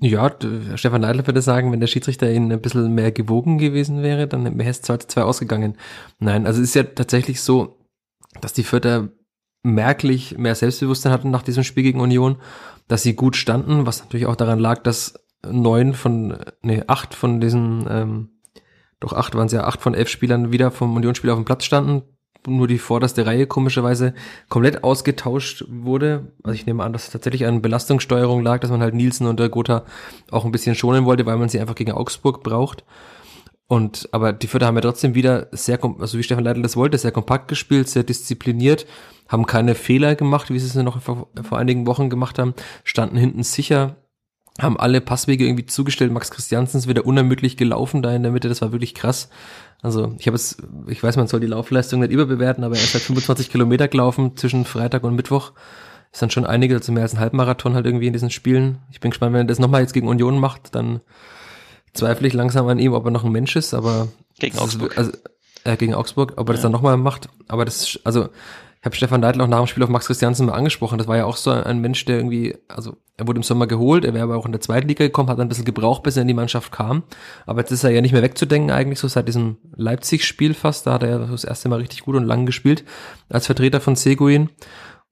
[0.01, 0.35] Ja,
[0.75, 4.57] Stefan Neidler würde sagen, wenn der Schiedsrichter ihn ein bisschen mehr gewogen gewesen wäre, dann
[4.57, 5.77] wäre es 2 zu 2 ausgegangen.
[6.19, 7.77] Nein, also es ist ja tatsächlich so,
[8.41, 9.09] dass die Vierter
[9.63, 12.37] merklich mehr Selbstbewusstsein hatten nach diesem Spiel gegen Union,
[12.87, 15.15] dass sie gut standen, was natürlich auch daran lag, dass
[15.49, 18.29] neun von, nee, acht von diesen, ähm,
[18.99, 21.63] doch acht waren es ja, acht von elf Spielern wieder vom Unionsspiel auf dem Platz
[21.63, 22.03] standen.
[22.47, 24.13] Nur die vorderste Reihe komischerweise
[24.49, 26.31] komplett ausgetauscht wurde.
[26.43, 29.39] Also ich nehme an, dass es tatsächlich an Belastungssteuerung lag, dass man halt Nielsen und
[29.39, 29.83] der Gotha
[30.31, 32.83] auch ein bisschen schonen wollte, weil man sie einfach gegen Augsburg braucht.
[33.67, 36.97] Und aber die Vierter haben ja trotzdem wieder sehr, also wie Stefan Leitl das wollte,
[36.97, 38.85] sehr kompakt gespielt, sehr diszipliniert,
[39.27, 42.53] haben keine Fehler gemacht, wie sie es noch vor, vor einigen Wochen gemacht haben,
[42.83, 43.95] standen hinten sicher,
[44.59, 46.11] haben alle Passwege irgendwie zugestellt.
[46.11, 49.29] Max Christiansen ist wieder unermüdlich gelaufen da in der Mitte, das war wirklich krass.
[49.81, 52.93] Also ich habe es, ich weiß, man soll die Laufleistung nicht überbewerten, aber er ist
[52.93, 55.51] halt 25 Kilometer gelaufen zwischen Freitag und Mittwoch.
[56.11, 58.79] Ist dann schon einige, also mehr als ein Halbmarathon halt irgendwie in diesen Spielen.
[58.89, 61.01] Ich bin gespannt, wenn er das nochmal jetzt gegen Union macht, dann
[61.93, 64.07] zweifle ich langsam an ihm, ob er noch ein Mensch ist, aber
[64.39, 64.91] gegen Augsburg.
[64.91, 65.11] Ist, also,
[65.65, 66.53] äh, gegen Augsburg, ob er ja.
[66.53, 67.27] das dann nochmal macht.
[67.49, 68.29] Aber das, also
[68.79, 70.97] ich habe Stefan Leitl auch nach dem Spiel auf Max Christiansen mal angesprochen.
[70.97, 74.03] Das war ja auch so ein Mensch, der irgendwie, also er wurde im Sommer geholt,
[74.03, 76.23] er wäre aber auch in der zweiten Liga gekommen, hat ein bisschen gebraucht, bis er
[76.23, 77.03] in die Mannschaft kam.
[77.45, 80.85] Aber jetzt ist er ja nicht mehr wegzudenken eigentlich, so seit diesem Leipzig-Spiel fast.
[80.85, 82.83] Da hat er das erste Mal richtig gut und lang gespielt
[83.29, 84.49] als Vertreter von Seguin.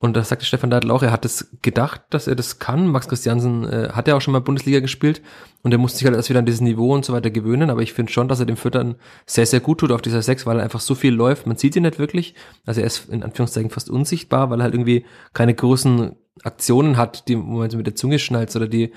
[0.03, 2.87] Und da sagte Stefan Leitl auch, er hat es gedacht, dass er das kann.
[2.87, 5.21] Max Christiansen äh, hat ja auch schon mal Bundesliga gespielt
[5.61, 7.69] und er musste sich halt erst wieder an dieses Niveau und so weiter gewöhnen.
[7.69, 10.45] Aber ich finde schon, dass er dem Füttern sehr, sehr gut tut auf dieser Sechs,
[10.45, 11.47] weil er einfach so viel läuft.
[11.47, 12.35] Man sieht ihn nicht wirklich.
[12.65, 17.29] Also er ist in Anführungszeichen fast unsichtbar, weil er halt irgendwie keine großen Aktionen hat,
[17.29, 18.91] die, wo man so mit der Zunge schnallt oder die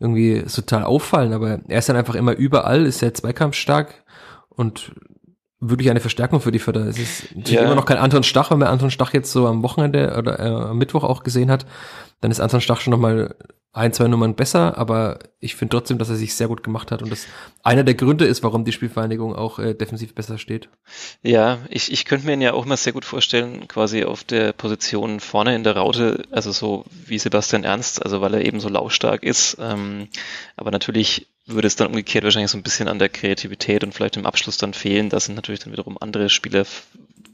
[0.00, 1.34] irgendwie total auffallen.
[1.34, 4.02] Aber er ist dann einfach immer überall, ist sehr zweikampfstark
[4.48, 4.90] und
[5.60, 6.86] wirklich eine Verstärkung für die Förder.
[6.86, 7.62] Es ist ja.
[7.62, 10.48] immer noch kein Anton Stach, wenn man Anton Stach jetzt so am Wochenende oder äh,
[10.70, 11.66] am Mittwoch auch gesehen hat,
[12.20, 13.34] dann ist Anton Stach schon nochmal
[13.72, 17.02] ein, zwei Nummern besser, aber ich finde trotzdem, dass er sich sehr gut gemacht hat
[17.02, 17.26] und das
[17.62, 20.68] einer der Gründe ist, warum die Spielvereinigung auch äh, defensiv besser steht.
[21.22, 24.52] Ja, ich, ich könnte mir ihn ja auch mal sehr gut vorstellen, quasi auf der
[24.52, 28.68] Position vorne in der Raute, also so wie Sebastian Ernst, also weil er eben so
[28.68, 30.08] laufstark ist, ähm,
[30.56, 34.16] aber natürlich würde es dann umgekehrt wahrscheinlich so ein bisschen an der Kreativität und vielleicht
[34.16, 35.08] im Abschluss dann fehlen.
[35.08, 36.66] Da sind natürlich dann wiederum andere Spieler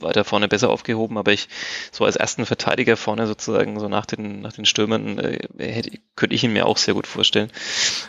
[0.05, 1.49] weiter vorne besser aufgehoben, aber ich
[1.91, 6.35] so als ersten Verteidiger vorne sozusagen so nach den nach den Stürmern äh, hätte, könnte
[6.35, 7.51] ich ihn mir auch sehr gut vorstellen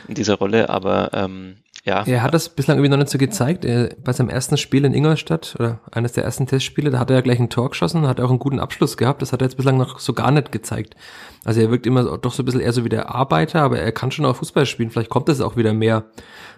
[0.08, 2.04] in dieser Rolle, aber ähm, ja.
[2.04, 3.65] Er hat das bislang irgendwie noch nicht so gezeigt.
[4.04, 7.21] Bei seinem ersten Spiel in Ingolstadt oder eines der ersten Testspiele, da hat er ja
[7.21, 9.21] gleich ein Tor geschossen, hat auch einen guten Abschluss gehabt.
[9.21, 10.95] Das hat er jetzt bislang noch so gar nicht gezeigt.
[11.43, 13.91] Also er wirkt immer doch so ein bisschen eher so wie der Arbeiter, aber er
[13.91, 14.89] kann schon auch Fußball spielen.
[14.89, 16.06] Vielleicht kommt es auch wieder mehr.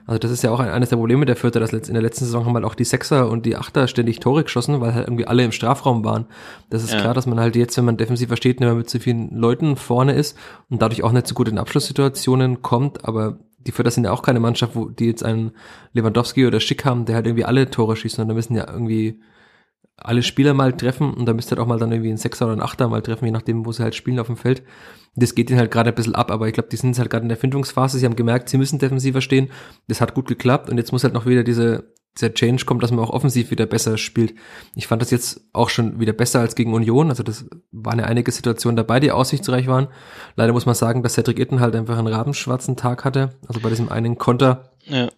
[0.06, 2.46] Also das ist ja auch eines der Probleme der Vierter, dass in der letzten Saison
[2.46, 5.44] haben halt auch die Sechser und die Achter ständig Tore geschossen, weil halt irgendwie alle
[5.44, 6.28] im Strafraum waren.
[6.70, 7.02] Das ist ja.
[7.02, 9.76] klar, dass man halt jetzt, wenn man defensiv versteht, nicht mehr mit so vielen Leuten
[9.76, 10.38] vorne ist
[10.70, 14.22] und dadurch auch nicht so gut in Abschlusssituationen kommt, aber die Vierter sind ja auch
[14.22, 15.52] keine Mannschaft, wo die jetzt einen
[15.94, 19.22] Lewandowski oder Schick haben, der halt irgendwie alle Tore schießt, sondern da müssen ja irgendwie
[19.98, 22.56] alle Spieler mal treffen und da müsste halt auch mal dann irgendwie ein Sechser oder
[22.56, 24.64] ein Achter mal treffen, je nachdem, wo sie halt spielen auf dem Feld.
[25.16, 27.24] Das geht ihnen halt gerade ein bisschen ab, aber ich glaube, die sind halt gerade
[27.24, 27.98] in der Findungsphase.
[27.98, 29.50] Sie haben gemerkt, sie müssen defensiver stehen.
[29.88, 32.92] Das hat gut geklappt und jetzt muss halt noch wieder diese dieser Change kommt, dass
[32.92, 34.34] man auch offensiv wieder besser spielt.
[34.76, 37.10] Ich fand das jetzt auch schon wieder besser als gegen Union.
[37.10, 39.88] Also das waren ja einige Situationen dabei, die aussichtsreich waren.
[40.36, 43.32] Leider muss man sagen, dass Cedric Itten halt einfach einen rabenschwarzen Tag hatte.
[43.48, 44.72] Also bei diesem einen Konter.
[44.86, 45.10] Ja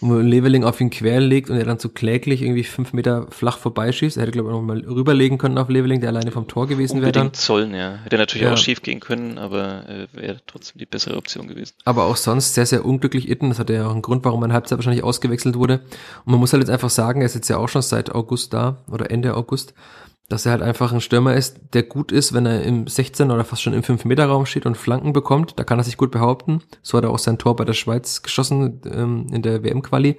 [0.00, 4.16] wo Leveling auf ihn querlegt und er dann so kläglich irgendwie fünf Meter flach vorbeischießt.
[4.16, 7.00] Er hätte, glaube ich, noch mal rüberlegen können auf Leveling, der alleine vom Tor gewesen
[7.00, 7.30] wäre dann.
[7.34, 7.98] sollen, ja.
[8.04, 8.52] Hätte natürlich ja.
[8.52, 11.74] auch schief gehen können, aber äh, wäre trotzdem die bessere Option gewesen.
[11.84, 13.50] Aber auch sonst sehr, sehr unglücklich Itten.
[13.50, 15.80] Das hat ja auch einen Grund, warum man Halbzeit wahrscheinlich ausgewechselt wurde.
[16.24, 18.52] Und man muss halt jetzt einfach sagen, er ist jetzt ja auch schon seit August
[18.52, 19.74] da oder Ende August
[20.28, 23.44] dass er halt einfach ein Stürmer ist, der gut ist, wenn er im 16 oder
[23.44, 25.54] fast schon im 5-Meter-Raum steht und Flanken bekommt.
[25.56, 26.62] Da kann er sich gut behaupten.
[26.82, 30.18] So hat er auch sein Tor bei der Schweiz geschossen ähm, in der WM-Quali.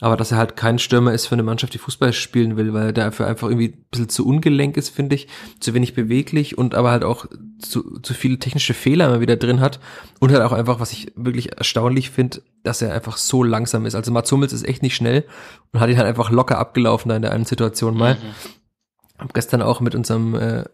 [0.00, 2.86] Aber dass er halt kein Stürmer ist für eine Mannschaft, die Fußball spielen will, weil
[2.86, 5.28] er dafür einfach irgendwie ein bisschen zu ungelenk ist, finde ich,
[5.60, 7.26] zu wenig beweglich und aber halt auch
[7.60, 9.78] zu, zu viele technische Fehler immer wieder drin hat.
[10.18, 13.94] Und halt auch einfach, was ich wirklich erstaunlich finde, dass er einfach so langsam ist.
[13.94, 15.24] Also Mats Hummels ist echt nicht schnell
[15.72, 18.14] und hat ihn halt einfach locker abgelaufen da in der einen Situation mal.
[18.14, 18.61] Mhm
[19.18, 20.64] habe gestern auch mit unserem äh,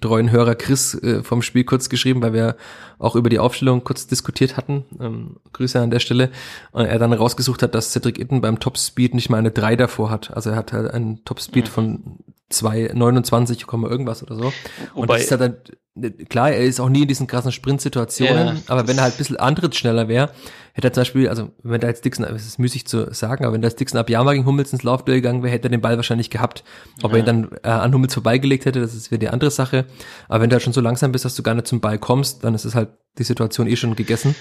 [0.00, 2.56] treuen Hörer Chris äh, vom Spiel kurz geschrieben, weil wir
[2.98, 4.84] auch über die Aufstellung kurz diskutiert hatten.
[5.00, 6.30] Ähm, Grüße an der Stelle.
[6.72, 10.10] Und er dann rausgesucht hat, dass Cedric Itten beim Topspeed nicht mal eine 3 davor
[10.10, 10.34] hat.
[10.34, 11.70] Also er hat halt einen Topspeed mhm.
[11.70, 12.18] von
[12.52, 14.42] 2,29, irgendwas oder so.
[14.42, 14.52] Wobei,
[14.94, 18.62] und das ist halt dann, klar, er ist auch nie in diesen krassen Sprintsituationen, ja,
[18.66, 20.30] aber wenn er halt ein bisschen antrittsschneller wäre,
[20.72, 23.54] hätte er zum Beispiel, also wenn da jetzt Dixon, es ist müßig zu sagen, aber
[23.54, 25.80] wenn da jetzt Dixon ab Jama gegen Hummels ins Laufduell gegangen wäre, hätte er den
[25.80, 26.64] Ball wahrscheinlich gehabt.
[27.02, 27.16] Ob ja.
[27.16, 29.86] er ihn dann äh, an Hummels vorbeigelegt hätte, das ist wieder die andere Sache.
[30.28, 32.44] Aber wenn du halt schon so langsam bist, dass du gar nicht zum Ball kommst,
[32.44, 34.34] dann ist es halt die Situation eh schon gegessen.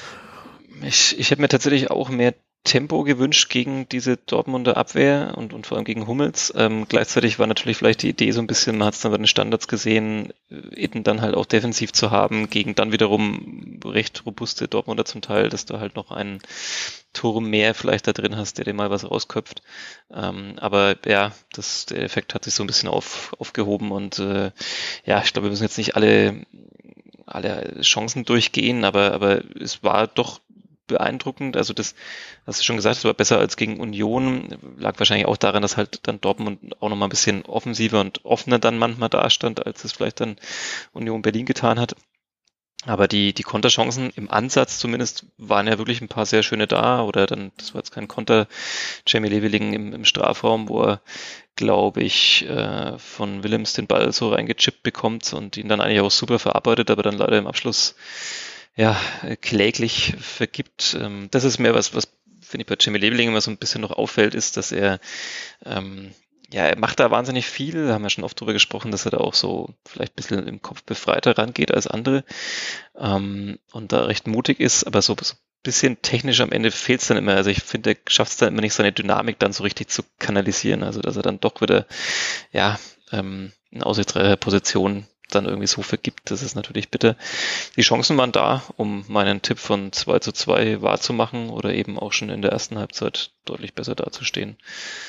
[0.84, 5.66] Ich, ich hätte mir tatsächlich auch mehr Tempo gewünscht gegen diese Dortmunder Abwehr und, und
[5.66, 6.54] vor allem gegen Hummels.
[6.56, 9.18] Ähm, gleichzeitig war natürlich vielleicht die Idee so ein bisschen, man hat es dann bei
[9.18, 14.68] den Standards gesehen, Itten dann halt auch defensiv zu haben, gegen dann wiederum recht robuste
[14.68, 16.42] Dortmunder zum Teil, dass du halt noch einen
[17.14, 19.62] Turm mehr vielleicht da drin hast, der dir mal was rausköpft.
[20.14, 24.52] Ähm, aber ja, das, der Effekt hat sich so ein bisschen auf, aufgehoben und äh,
[25.06, 26.46] ja, ich glaube, wir müssen jetzt nicht alle
[27.26, 30.42] alle Chancen durchgehen, aber, aber es war doch
[30.90, 31.56] beeindruckend.
[31.56, 31.96] Also das,
[32.46, 34.58] hast du schon gesagt, es war besser als gegen Union.
[34.78, 38.60] Lag wahrscheinlich auch daran, dass halt dann Dortmund auch nochmal ein bisschen offensiver und offener
[38.60, 40.36] dann manchmal dastand, als es vielleicht dann
[40.92, 41.96] Union Berlin getan hat.
[42.86, 47.04] Aber die, die Konterchancen im Ansatz zumindest waren ja wirklich ein paar sehr schöne da.
[47.04, 48.48] Oder dann, das war jetzt kein Konter,
[49.06, 51.02] Jamie Leveling im, im Strafraum, wo er,
[51.58, 56.12] glaube ich, äh, von Willems den Ball so reingechippt bekommt und ihn dann eigentlich auch
[56.12, 57.96] super verarbeitet, aber dann leider im Abschluss
[58.80, 58.98] ja,
[59.42, 60.98] kläglich vergibt.
[61.00, 62.08] Ähm, das ist mehr was, was
[62.42, 65.02] finde ich bei Jimmy Lebeling immer so ein bisschen noch auffällt, ist, dass er
[65.66, 66.14] ähm,
[66.52, 69.12] ja, er macht da wahnsinnig viel, da haben wir schon oft drüber gesprochen, dass er
[69.12, 72.24] da auch so vielleicht ein bisschen im Kopf befreiter rangeht als andere
[72.98, 77.02] ähm, und da recht mutig ist, aber so, so ein bisschen technisch am Ende fehlt
[77.02, 77.36] es dann immer.
[77.36, 80.04] Also ich finde, er schafft es dann immer nicht, seine Dynamik dann so richtig zu
[80.20, 81.86] kanalisieren, also dass er dann doch wieder,
[82.54, 82.80] ja,
[83.12, 87.16] ähm, in aussichtsreicher Position dann irgendwie so vergibt, das ist natürlich bitter.
[87.76, 92.14] Die Chancen waren da, um meinen Tipp von 2 zu 2 wahrzumachen oder eben auch
[92.14, 94.58] schon in der ersten Halbzeit deutlich besser dazustehen.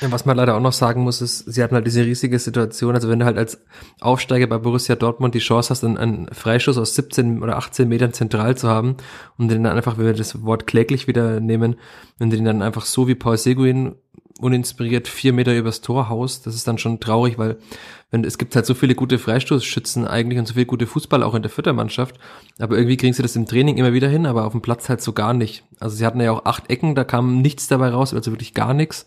[0.01, 2.95] Ja, was man leider auch noch sagen muss, ist, sie hatten halt diese riesige Situation,
[2.95, 3.63] also wenn du halt als
[4.01, 8.57] Aufsteiger bei Borussia Dortmund die Chance hast, einen, Freischuss aus 17 oder 18 Metern zentral
[8.57, 8.97] zu haben
[9.37, 11.77] und den dann einfach, wenn wir das Wort kläglich wieder nehmen,
[12.19, 13.97] wenn du den dann einfach so wie Paul Seguin
[14.41, 17.59] uninspiriert vier Meter übers Tor haust, das ist dann schon traurig, weil
[18.11, 21.35] wenn es gibt halt so viele gute Freistoßschützen eigentlich und so viele gute Fußball auch
[21.35, 22.19] in der Füttermannschaft,
[22.59, 25.01] aber irgendwie kriegen sie das im Training immer wieder hin, aber auf dem Platz halt
[25.01, 25.65] so gar nicht.
[25.79, 28.75] Also sie hatten ja auch acht Ecken, da kam nichts dabei raus, also wirklich gar
[28.75, 29.07] nichts.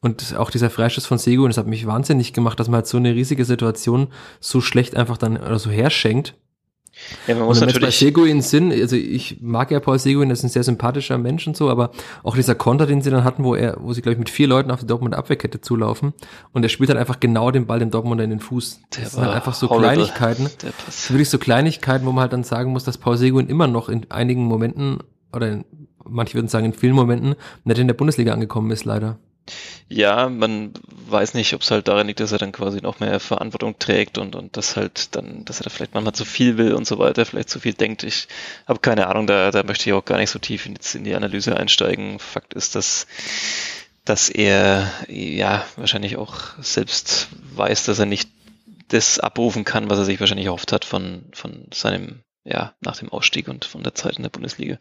[0.00, 2.96] Und auch dieser Freistoß von Sego, das hat mich wahnsinnig gemacht, dass man halt so
[2.96, 4.08] eine riesige Situation
[4.40, 6.34] so schlecht einfach dann oder so herschenkt.
[7.26, 7.86] Ja, man muss und natürlich.
[7.86, 11.46] Bei Seguin sind, also ich mag ja Paul Seguin, das ist ein sehr sympathischer Mensch
[11.46, 11.90] und so, aber
[12.22, 14.46] auch dieser Konter, den sie dann hatten, wo er, wo sie, glaube ich, mit vier
[14.46, 16.12] Leuten auf die Dortmund Abwehrkette zulaufen
[16.52, 18.80] und er spielt dann einfach genau den Ball dem Dortmunder in den Fuß.
[18.96, 19.88] Der das sind halt einfach so horrible.
[19.88, 20.48] Kleinigkeiten.
[21.08, 24.10] Wirklich so Kleinigkeiten, wo man halt dann sagen muss, dass Paul Seguin immer noch in
[24.10, 24.98] einigen Momenten
[25.32, 25.64] oder in
[26.04, 27.34] manche würden sagen in vielen Momenten,
[27.64, 29.18] nicht in der Bundesliga angekommen ist, leider.
[29.88, 33.20] Ja, man weiß nicht, ob es halt daran liegt, dass er dann quasi noch mehr
[33.20, 36.72] Verantwortung trägt und, und das halt dann, dass er da vielleicht manchmal zu viel will
[36.72, 38.02] und so weiter, vielleicht zu viel denkt.
[38.02, 38.28] Ich
[38.66, 41.14] habe keine Ahnung, da, da möchte ich auch gar nicht so tief in, in die
[41.14, 42.18] Analyse einsteigen.
[42.18, 43.06] Fakt ist, dass,
[44.04, 48.30] dass er ja wahrscheinlich auch selbst weiß, dass er nicht
[48.88, 53.08] das abrufen kann, was er sich wahrscheinlich erhofft hat von, von seinem ja, nach dem
[53.10, 54.78] Ausstieg und von der Zeit in der Bundesliga.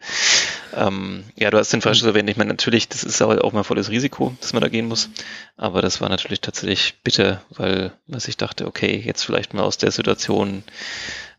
[0.73, 2.29] Ähm, ja, du hast den Freischuss erwähnt.
[2.29, 5.09] Ich meine, natürlich, das ist aber auch mal volles Risiko, dass man da gehen muss.
[5.57, 9.77] Aber das war natürlich tatsächlich bitter, weil man sich dachte, okay, jetzt vielleicht mal aus
[9.77, 10.63] der Situation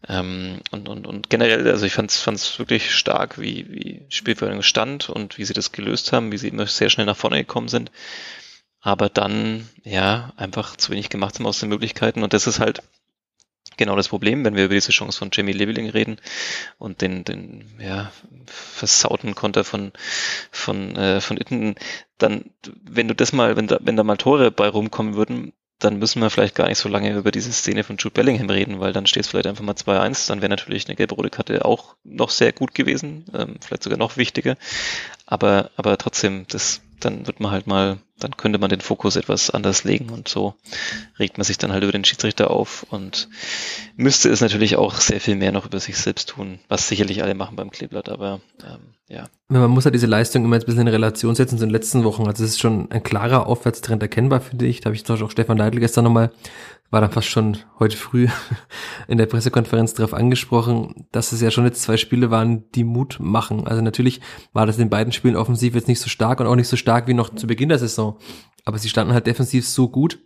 [0.08, 5.10] ähm, und, und, und generell, also ich fand es wirklich stark, wie, wie Spielverhandlung stand
[5.10, 7.90] und wie sie das gelöst haben, wie sie immer sehr schnell nach vorne gekommen sind.
[8.80, 12.22] Aber dann, ja, einfach zu wenig gemacht haben aus den Möglichkeiten.
[12.22, 12.82] Und das ist halt
[13.76, 16.18] genau das Problem, wenn wir über diese Chance von Jamie Leveling reden
[16.78, 18.12] und den, den ja,
[18.46, 19.92] versauten Konter von,
[20.50, 21.74] von, äh, von Itten,
[22.18, 22.50] dann,
[22.82, 26.22] wenn du das mal, wenn da, wenn da mal Tore bei rumkommen würden, dann müssen
[26.22, 29.06] wir vielleicht gar nicht so lange über diese Szene von Jude Bellingham reden, weil dann
[29.06, 32.30] steht es vielleicht einfach mal 2-1, dann wäre natürlich eine gelbe rote Karte auch noch
[32.30, 34.56] sehr gut gewesen, ähm, vielleicht sogar noch wichtiger.
[35.32, 39.48] Aber, aber trotzdem, das, dann wird man halt mal, dann könnte man den Fokus etwas
[39.48, 40.56] anders legen und so
[41.18, 43.30] regt man sich dann halt über den Schiedsrichter auf und
[43.96, 47.34] müsste es natürlich auch sehr viel mehr noch über sich selbst tun, was sicherlich alle
[47.34, 49.30] machen beim Kleeblatt, aber ähm, ja.
[49.48, 52.26] Man muss halt diese Leistung immer ein bisschen in Relation setzen zu den letzten Wochen.
[52.26, 54.82] Also es ist schon ein klarer Aufwärtstrend erkennbar, finde ich.
[54.82, 56.30] Da habe ich zum Beispiel auch Stefan Leitl gestern nochmal
[56.92, 58.28] war dann fast schon heute früh
[59.08, 63.16] in der Pressekonferenz darauf angesprochen, dass es ja schon jetzt zwei Spiele waren, die Mut
[63.18, 63.66] machen.
[63.66, 64.20] Also natürlich
[64.52, 67.08] war das in beiden Spielen offensiv jetzt nicht so stark und auch nicht so stark
[67.08, 68.18] wie noch zu Beginn der Saison.
[68.66, 70.18] Aber sie standen halt defensiv so gut,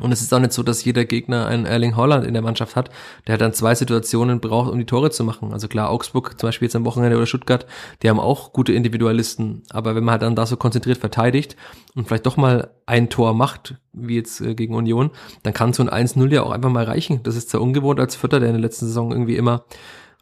[0.00, 2.74] und es ist auch nicht so, dass jeder Gegner einen Erling Holland in der Mannschaft
[2.74, 2.90] hat,
[3.28, 5.52] der dann zwei Situationen braucht, um die Tore zu machen.
[5.52, 7.64] Also klar, Augsburg zum Beispiel jetzt am Wochenende oder Stuttgart,
[8.02, 9.62] die haben auch gute Individualisten.
[9.70, 11.54] Aber wenn man halt dann da so konzentriert verteidigt
[11.94, 15.12] und vielleicht doch mal ein Tor macht, wie jetzt äh, gegen Union,
[15.44, 17.22] dann kann so ein 1-0 ja auch einfach mal reichen.
[17.22, 19.64] Das ist zwar ungewohnt als Vierter, der in der letzten Saison irgendwie immer,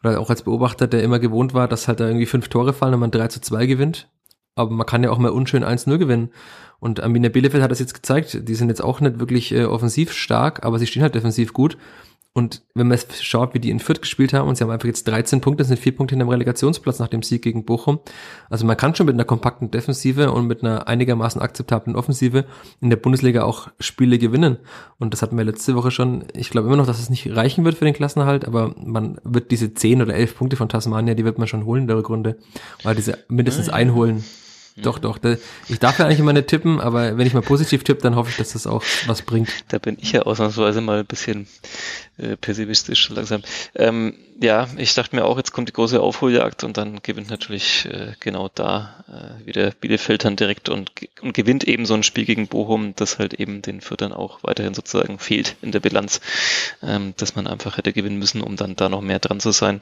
[0.04, 2.92] oder auch als Beobachter, der immer gewohnt war, dass halt da irgendwie fünf Tore fallen
[2.92, 4.10] und man 3 zu 2 gewinnt.
[4.54, 6.30] Aber man kann ja auch mal unschön 1-0 gewinnen.
[6.82, 8.48] Und Arminia Bielefeld hat das jetzt gezeigt.
[8.48, 11.78] Die sind jetzt auch nicht wirklich äh, offensiv stark, aber sie stehen halt defensiv gut.
[12.32, 15.06] Und wenn man schaut, wie die in Fürth gespielt haben, und sie haben einfach jetzt
[15.06, 18.00] 13 Punkte, sind vier Punkte in dem Relegationsplatz nach dem Sieg gegen Bochum.
[18.50, 22.46] Also man kann schon mit einer kompakten Defensive und mit einer einigermaßen akzeptablen Offensive
[22.80, 24.56] in der Bundesliga auch Spiele gewinnen.
[24.98, 26.24] Und das hatten wir letzte Woche schon.
[26.34, 29.52] Ich glaube immer noch, dass es nicht reichen wird für den Klassenerhalt, aber man wird
[29.52, 32.38] diese 10 oder 11 Punkte von Tasmania, die wird man schon holen in der Rückrunde,
[32.82, 34.24] weil diese mindestens einholen.
[34.76, 35.18] Doch, doch.
[35.68, 38.30] Ich darf ja eigentlich immer nicht tippen, aber wenn ich mal positiv tippe, dann hoffe
[38.30, 39.50] ich, dass das auch was bringt.
[39.68, 41.46] Da bin ich ja ausnahmsweise mal ein bisschen
[42.18, 43.42] äh, pessimistisch langsam.
[43.74, 47.86] Ähm, ja, ich dachte mir auch, jetzt kommt die große Aufholjagd und dann gewinnt natürlich
[47.86, 50.90] äh, genau da äh, wieder Bielefeld dann direkt und,
[51.22, 54.74] und gewinnt eben so ein Spiel gegen Bochum, das halt eben den Fürtern auch weiterhin
[54.74, 56.20] sozusagen fehlt in der Bilanz,
[56.82, 59.80] ähm, dass man einfach hätte gewinnen müssen, um dann da noch mehr dran zu sein.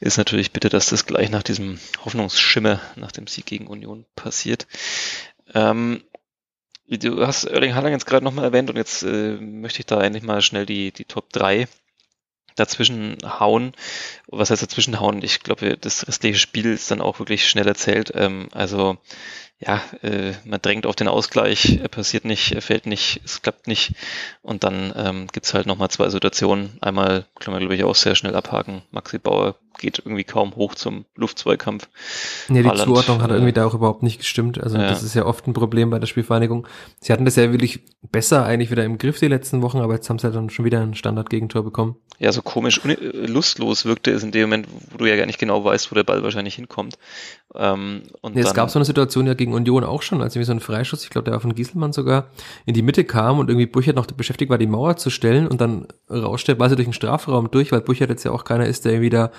[0.00, 4.66] Ist natürlich bitte, dass das gleich nach diesem Hoffnungsschimmer, nach dem Sieg gegen Union passiert.
[5.54, 6.02] Ähm,
[6.88, 10.22] du hast Erling Haaland jetzt gerade nochmal erwähnt und jetzt äh, möchte ich da endlich
[10.22, 11.68] mal schnell die, die Top 3
[12.56, 13.72] dazwischen hauen.
[14.26, 15.22] Was heißt dazwischen hauen?
[15.22, 18.12] Ich glaube, das restliche Spiel ist dann auch wirklich schnell erzählt.
[18.14, 18.98] Ähm, also
[19.58, 23.66] ja, äh, man drängt auf den Ausgleich, er passiert nicht, er fällt nicht, es klappt
[23.66, 23.94] nicht.
[24.42, 26.76] Und dann ähm, gibt's halt nochmal zwei Situationen.
[26.82, 28.82] Einmal kann man, glaube ich, auch sehr schnell abhaken.
[28.90, 31.88] Maxi Bauer geht irgendwie kaum hoch zum Luftzweikampf.
[32.48, 34.62] Ja, die Haaland, Zuordnung hat irgendwie da auch überhaupt nicht gestimmt.
[34.62, 34.88] Also ja.
[34.88, 36.66] das ist ja oft ein Problem bei der Spielvereinigung.
[37.00, 40.08] Sie hatten das ja wirklich besser eigentlich wieder im Griff die letzten Wochen, aber jetzt
[40.08, 41.96] haben sie ja dann schon wieder ein Standardgegentor bekommen.
[42.18, 45.62] Ja, so komisch, lustlos wirkte es in dem Moment, wo du ja gar nicht genau
[45.64, 46.98] weißt, wo der Ball wahrscheinlich hinkommt.
[47.58, 50.46] Ähm, und ja, es gab so eine Situation ja gegen Union auch schon, als irgendwie
[50.46, 52.28] so ein Freischuss, ich glaube, der war von Gieselmann sogar,
[52.64, 55.60] in die Mitte kam und irgendwie Buchert noch beschäftigt war, die Mauer zu stellen und
[55.60, 58.84] dann der Ball so durch den Strafraum durch, weil Buchert jetzt ja auch keiner ist,
[58.84, 59.30] der irgendwie da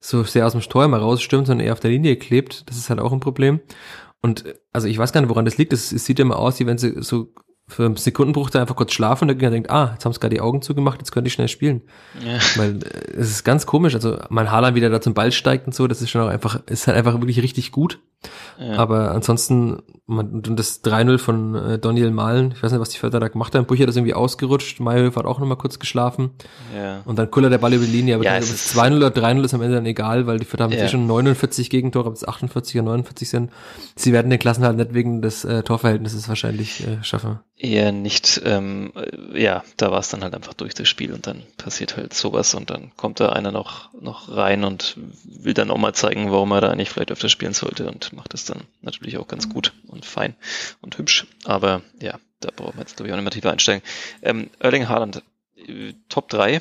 [0.00, 2.68] so sehr aus dem Tor immer rausstürmt, sondern eher auf der Linie klebt.
[2.68, 3.60] Das ist halt auch ein Problem.
[4.20, 5.72] Und also ich weiß gar nicht, woran das liegt.
[5.72, 7.32] Es, es sieht immer aus, wie wenn sie so
[7.66, 10.34] für einen Sekundenbruch einfach kurz schlafen und der Gegner denkt, ah, jetzt haben sie gerade
[10.34, 11.82] die Augen zugemacht, jetzt könnte ich schnell spielen.
[12.22, 12.38] Ja.
[12.56, 13.94] Weil äh, es ist ganz komisch.
[13.94, 16.60] Also mein Haaland wieder da zum Ball steigt und so, das ist schon auch einfach,
[16.66, 18.00] ist halt einfach wirklich richtig gut.
[18.58, 18.76] Ja.
[18.76, 22.98] Aber ansonsten, man, und das 3-0 von äh, Daniel Malen, ich weiß nicht, was die
[22.98, 26.30] Förder da gemacht haben, Bucher ist irgendwie ausgerutscht, Mayhofer hat auch nochmal kurz geschlafen.
[26.74, 27.02] Ja.
[27.04, 29.44] Und dann Kuller der Ball über die Linie, aber ja, ob es 2-0 oder 3-0
[29.44, 30.88] ist am Ende dann egal, weil die Förder haben ja.
[30.88, 33.50] schon 49 Gegentore, ob es 48 oder 49 sind.
[33.96, 37.40] Sie werden den Klassen halt nicht wegen des äh, Torverhältnisses wahrscheinlich äh, schaffen.
[37.56, 38.92] Eher nicht, ähm,
[39.32, 42.54] ja, da war es dann halt einfach durch das Spiel und dann passiert halt sowas
[42.54, 46.50] und dann kommt da einer noch, noch rein und will dann auch mal zeigen, warum
[46.52, 49.72] er da eigentlich vielleicht öfter spielen sollte und macht es dann natürlich auch ganz gut
[49.86, 50.34] und fein
[50.80, 51.26] und hübsch.
[51.44, 53.82] Aber ja, da brauchen wir jetzt, glaube ich, auch nicht mehr tiefer einsteigen.
[54.22, 55.22] Ähm, Erling Haaland,
[55.56, 56.60] äh, Top 3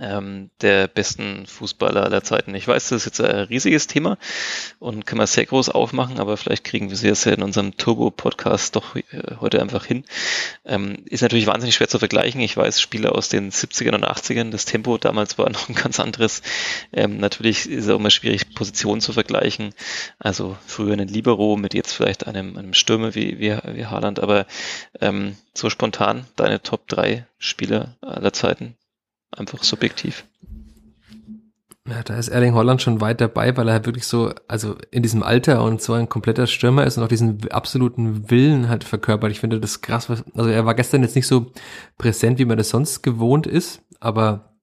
[0.00, 2.54] ähm, der besten Fußballer aller Zeiten.
[2.54, 4.18] Ich weiß, das ist jetzt ein riesiges Thema
[4.78, 8.76] und kann man sehr groß aufmachen, aber vielleicht kriegen wir es ja in unserem Turbo-Podcast
[8.76, 9.02] doch äh,
[9.40, 10.04] heute einfach hin.
[10.64, 12.40] Ähm, ist natürlich wahnsinnig schwer zu vergleichen.
[12.40, 16.00] Ich weiß, Spieler aus den 70ern und 80ern, das Tempo damals war noch ein ganz
[16.00, 16.42] anderes.
[16.92, 19.74] Ähm, natürlich ist es auch immer schwierig, Positionen zu vergleichen.
[20.18, 24.46] Also früher einen Libero mit jetzt vielleicht einem, einem Stürmer wie, wie, wie Haaland, aber
[25.00, 28.76] ähm, so spontan deine Top 3 Spieler aller Zeiten
[29.36, 30.24] einfach subjektiv.
[31.86, 35.02] Ja, da ist Erling Holland schon weit dabei, weil er halt wirklich so, also in
[35.02, 39.30] diesem Alter und so ein kompletter Stürmer ist und auch diesen absoluten Willen halt verkörpert.
[39.30, 40.08] Ich finde das krass.
[40.10, 41.52] Also er war gestern jetzt nicht so
[41.98, 44.53] präsent, wie man das sonst gewohnt ist, aber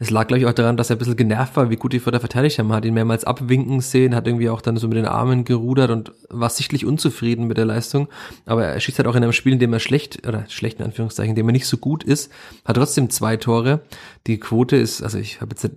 [0.00, 2.00] es lag, glaube ich, auch daran, dass er ein bisschen genervt war, wie gut die
[2.00, 2.66] Förder verteidigt haben.
[2.66, 5.90] Man hat ihn mehrmals abwinken sehen, hat irgendwie auch dann so mit den Armen gerudert
[5.90, 8.08] und war sichtlich unzufrieden mit der Leistung.
[8.46, 10.86] Aber er schießt halt auch in einem Spiel, in dem er schlecht, oder schlecht in
[10.86, 12.30] Anführungszeichen, in dem er nicht so gut ist,
[12.64, 13.80] hat trotzdem zwei Tore.
[14.26, 15.70] Die Quote ist, also ich habe jetzt,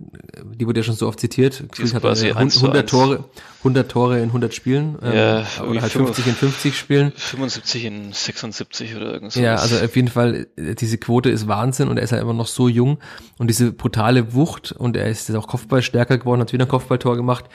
[0.54, 3.24] die wurde ja schon so oft zitiert, Die hat quasi 100 Tore,
[3.58, 7.12] 100 Tore in 100 Spielen, ähm, Ja, oder halt 50 in 50 Spielen.
[7.14, 9.34] 75 in 76 oder irgendwas.
[9.36, 12.34] Ja, also auf jeden Fall, äh, diese Quote ist Wahnsinn und er ist halt immer
[12.34, 12.98] noch so jung
[13.38, 16.70] und diese brutale Wucht und er ist jetzt auch Kopfball stärker geworden, hat wieder ein
[16.70, 17.46] Kopfballtor gemacht.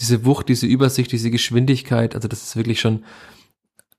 [0.00, 3.04] Diese Wucht, diese Übersicht, diese Geschwindigkeit, also das ist wirklich schon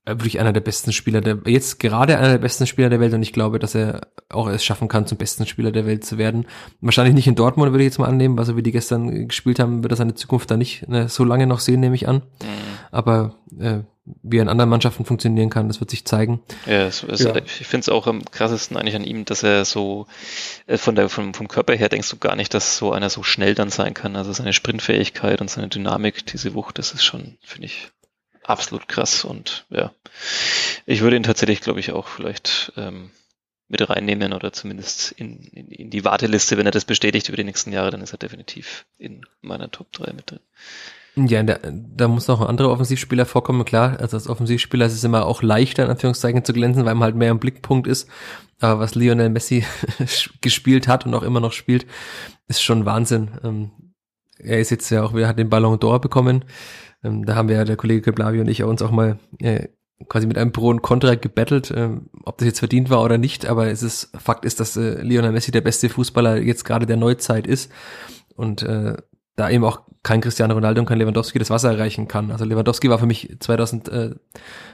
[0.04, 3.14] äh, wirklich einer der besten Spieler der, jetzt gerade einer der besten Spieler der Welt
[3.14, 6.18] und ich glaube, dass er auch es schaffen kann, zum besten Spieler der Welt zu
[6.18, 6.46] werden.
[6.80, 9.58] Wahrscheinlich nicht in Dortmund, würde ich jetzt mal annehmen, weil so wie die gestern gespielt
[9.58, 12.16] haben, wird er seine Zukunft da nicht ne, so lange noch sehen, nehme ich an.
[12.16, 12.48] Mhm.
[12.90, 16.42] Aber äh, wie er in anderen Mannschaften funktionieren kann, das wird sich zeigen.
[16.66, 17.34] Ja, es, es, Ja.
[17.36, 20.06] ich finde es auch am krassesten eigentlich an ihm, dass er so
[20.66, 23.22] äh, von der vom, vom Körper her denkst du gar nicht, dass so einer so
[23.22, 24.16] schnell dann sein kann.
[24.16, 27.88] Also seine Sprintfähigkeit und seine Dynamik, diese Wucht, das ist schon, finde ich,
[28.42, 29.24] absolut krass.
[29.24, 29.92] Und ja,
[30.84, 33.10] ich würde ihn tatsächlich, glaube ich, auch vielleicht ähm,
[33.68, 37.44] mit reinnehmen oder zumindest in, in, in die Warteliste, wenn er das bestätigt über die
[37.44, 40.40] nächsten Jahre, dann ist er definitiv in meiner Top 3 mit drin.
[41.16, 43.98] Ja, da, da muss noch ein anderer Offensivspieler vorkommen, klar.
[44.00, 47.14] Also als Offensivspieler ist es immer auch leichter, in Anführungszeichen, zu glänzen, weil man halt
[47.14, 48.08] mehr im Blickpunkt ist.
[48.60, 49.64] Aber was Lionel Messi
[50.40, 51.86] gespielt hat und auch immer noch spielt,
[52.48, 53.30] ist schon Wahnsinn.
[53.44, 53.70] Ähm,
[54.38, 56.44] er ist jetzt ja auch, wir hat den Ballon d'Or bekommen.
[57.04, 59.68] Ähm, da haben wir ja, der Kollege Keblavi und ich uns auch mal äh,
[60.08, 63.46] quasi mit einem Pro und Contra gebettelt, ähm, ob das jetzt verdient war oder nicht.
[63.46, 66.96] Aber es ist, Fakt ist, dass äh, Lionel Messi der beste Fußballer jetzt gerade der
[66.96, 67.70] Neuzeit ist.
[68.34, 68.96] Und äh,
[69.36, 72.30] da eben auch kein Cristiano Ronaldo und kein Lewandowski das Wasser erreichen kann.
[72.30, 74.10] Also Lewandowski war für mich 2000, äh,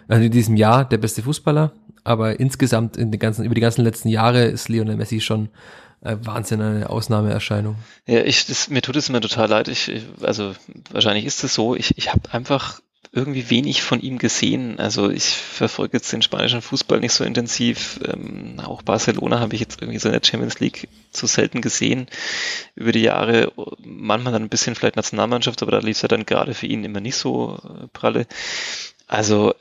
[0.09, 1.72] also in diesem Jahr der beste Fußballer,
[2.05, 5.49] aber insgesamt in den ganzen, über die ganzen letzten Jahre ist Lionel Messi schon
[6.03, 7.76] äh, Wahnsinn, eine Ausnahmeerscheinung.
[8.07, 9.68] Ja, ich, das, mir tut es immer total leid.
[9.68, 10.53] Ich, ich- also
[10.91, 11.74] wahrscheinlich ist es so.
[11.76, 12.81] Ich, ich habe einfach
[13.12, 14.78] irgendwie wenig von ihm gesehen.
[14.78, 17.98] Also ich verfolge jetzt den spanischen Fußball nicht so intensiv.
[18.05, 22.07] Ähm, auch Barcelona habe ich jetzt irgendwie so in der Champions League zu selten gesehen
[22.76, 23.53] über die Jahre.
[23.78, 26.84] Manchmal dann ein bisschen vielleicht Nationalmannschaft, aber da lief es ja dann gerade für ihn
[26.84, 28.26] immer nicht so äh, pralle.
[29.09, 29.55] Also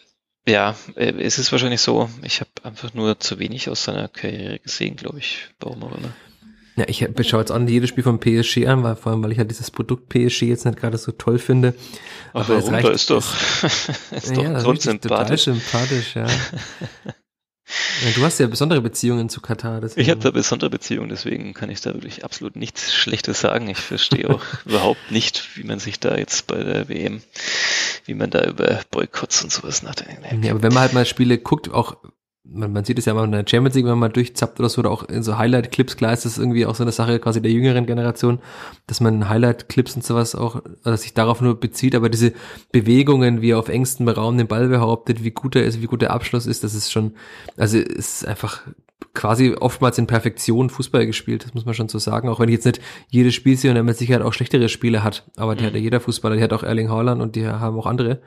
[0.48, 2.10] ja, äh, es ist wahrscheinlich so.
[2.24, 5.48] Ich habe einfach nur zu wenig aus seiner Karriere gesehen, glaube ich.
[5.60, 6.14] Warum auch immer.
[6.80, 9.38] Ja, ich schaue jetzt an jedes Spiel vom PSG an, weil, vor allem, weil ich
[9.38, 11.76] halt dieses Produkt PSG jetzt nicht gerade so toll finde.
[12.34, 12.74] Ach, Aber es warum?
[12.76, 13.26] reicht- da ist doch,
[13.64, 13.74] ist
[14.12, 15.44] doch ja, richtig total grundsympathisch.
[15.44, 16.26] sympathisch, ja.
[18.06, 18.12] ja.
[18.16, 19.82] Du hast ja besondere Beziehungen zu Katar.
[19.82, 20.02] Deswegen.
[20.02, 23.68] Ich habe da besondere Beziehungen, deswegen kann ich da wirklich absolut nichts Schlechtes sagen.
[23.70, 27.22] Ich verstehe auch überhaupt nicht, wie man sich da jetzt bei der WM,
[28.06, 30.24] wie man da über Boykotts und sowas nachdenkt.
[30.46, 31.98] Ja, aber wenn man halt mal Spiele guckt, auch
[32.52, 34.70] man, man sieht es ja mal in der Champions League, wenn man mal durchzappt oder
[34.70, 37.42] so, oder auch in so Highlight-Clips, klar ist das irgendwie auch so eine Sache quasi
[37.42, 38.40] der jüngeren Generation,
[38.88, 42.34] dass man Highlight-Clips und sowas auch, also sich darauf nur bezieht, aber diese
[42.72, 46.02] Bewegungen, wie er auf engstem Raum den Ball behauptet, wie gut er ist, wie gut
[46.02, 47.14] der Abschluss ist, das ist schon,
[47.58, 48.62] also ist einfach
[49.14, 52.56] quasi oftmals in Perfektion Fußball gespielt, das muss man schon so sagen, auch wenn ich
[52.56, 55.64] jetzt nicht jedes Spiel sehe und er mit Sicherheit auch schlechtere Spiele hat, aber die
[55.64, 55.68] Mhm.
[55.68, 58.22] hat ja jeder Fußballer, die hat auch Erling Haaland und die haben auch andere.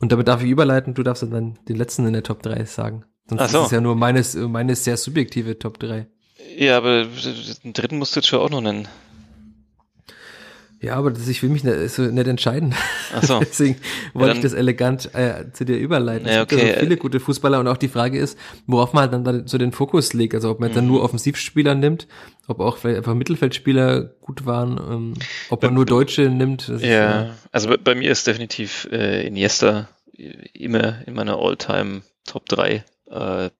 [0.00, 3.04] Und damit darf ich überleiten, du darfst dann den letzten in der Top 3 sagen.
[3.28, 3.60] Sonst so.
[3.60, 6.06] ist es ja nur meines, meine sehr subjektive Top 3.
[6.58, 7.04] Ja, aber
[7.64, 8.86] den dritten musst du jetzt schon auch noch nennen.
[10.80, 12.74] Ja, aber das, ich will mich nicht, so nicht entscheiden.
[13.14, 13.38] Ach so.
[13.40, 13.76] Deswegen
[14.12, 16.28] wollte dann- ich das elegant äh, zu dir überleiten.
[16.28, 18.92] Ja, es gibt ja okay, so viele gute Fußballer und auch die Frage ist, worauf
[18.92, 20.34] man dann, dann so den Fokus legt.
[20.34, 20.74] Also ob man Mhm.
[20.74, 22.06] dann nur Offensivspieler nimmt,
[22.48, 25.14] ob auch vielleicht einfach Mittelfeldspieler gut waren, ähm,
[25.48, 26.68] ob man Bei- nur Deutsche nimmt.
[26.68, 29.88] das ist, Ja, also bei, bei mir ist definitiv äh, Iniesta
[30.52, 32.82] immer in meiner All-Time Top 3 Äh,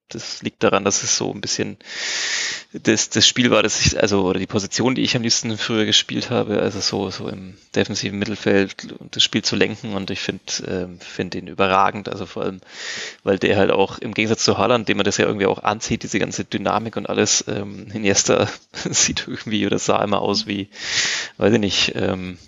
[0.09, 1.79] das liegt daran, dass es so ein bisschen
[2.73, 5.85] das, das Spiel war, das ich, also, oder die Position, die ich am liebsten früher
[5.85, 8.75] gespielt habe, also so, so im defensiven Mittelfeld
[9.13, 9.95] das Spiel zu lenken.
[9.95, 12.61] Und ich finde, ähm, finde ihn überragend, also vor allem,
[13.23, 16.03] weil der halt auch im Gegensatz zu Haaland, dem man das ja irgendwie auch anzieht,
[16.03, 18.49] diese ganze Dynamik und alles, ähm, Iniesta
[18.91, 20.69] sieht irgendwie oder sah immer aus wie,
[21.37, 22.39] weiß ich nicht, ähm,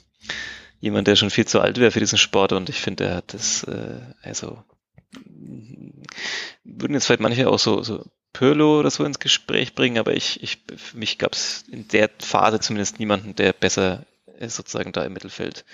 [0.81, 2.53] jemand, der schon viel zu alt wäre für diesen Sport.
[2.53, 4.59] Und ich finde, er hat das, äh, also,
[6.65, 10.43] würden jetzt vielleicht manche auch so, so Pirlo oder so ins Gespräch bringen, aber ich,
[10.43, 14.05] ich für mich gab es in der Phase zumindest niemanden, der besser
[14.39, 15.65] ist sozusagen da im Mittelfeld.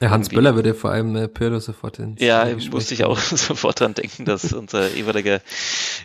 [0.00, 3.18] Ja, Hans Böller würde vor allem äh, Pirlo sofort ins Ja, Gespräch musste ich auch
[3.18, 5.40] sofort dran denken, dass unser ehemaliger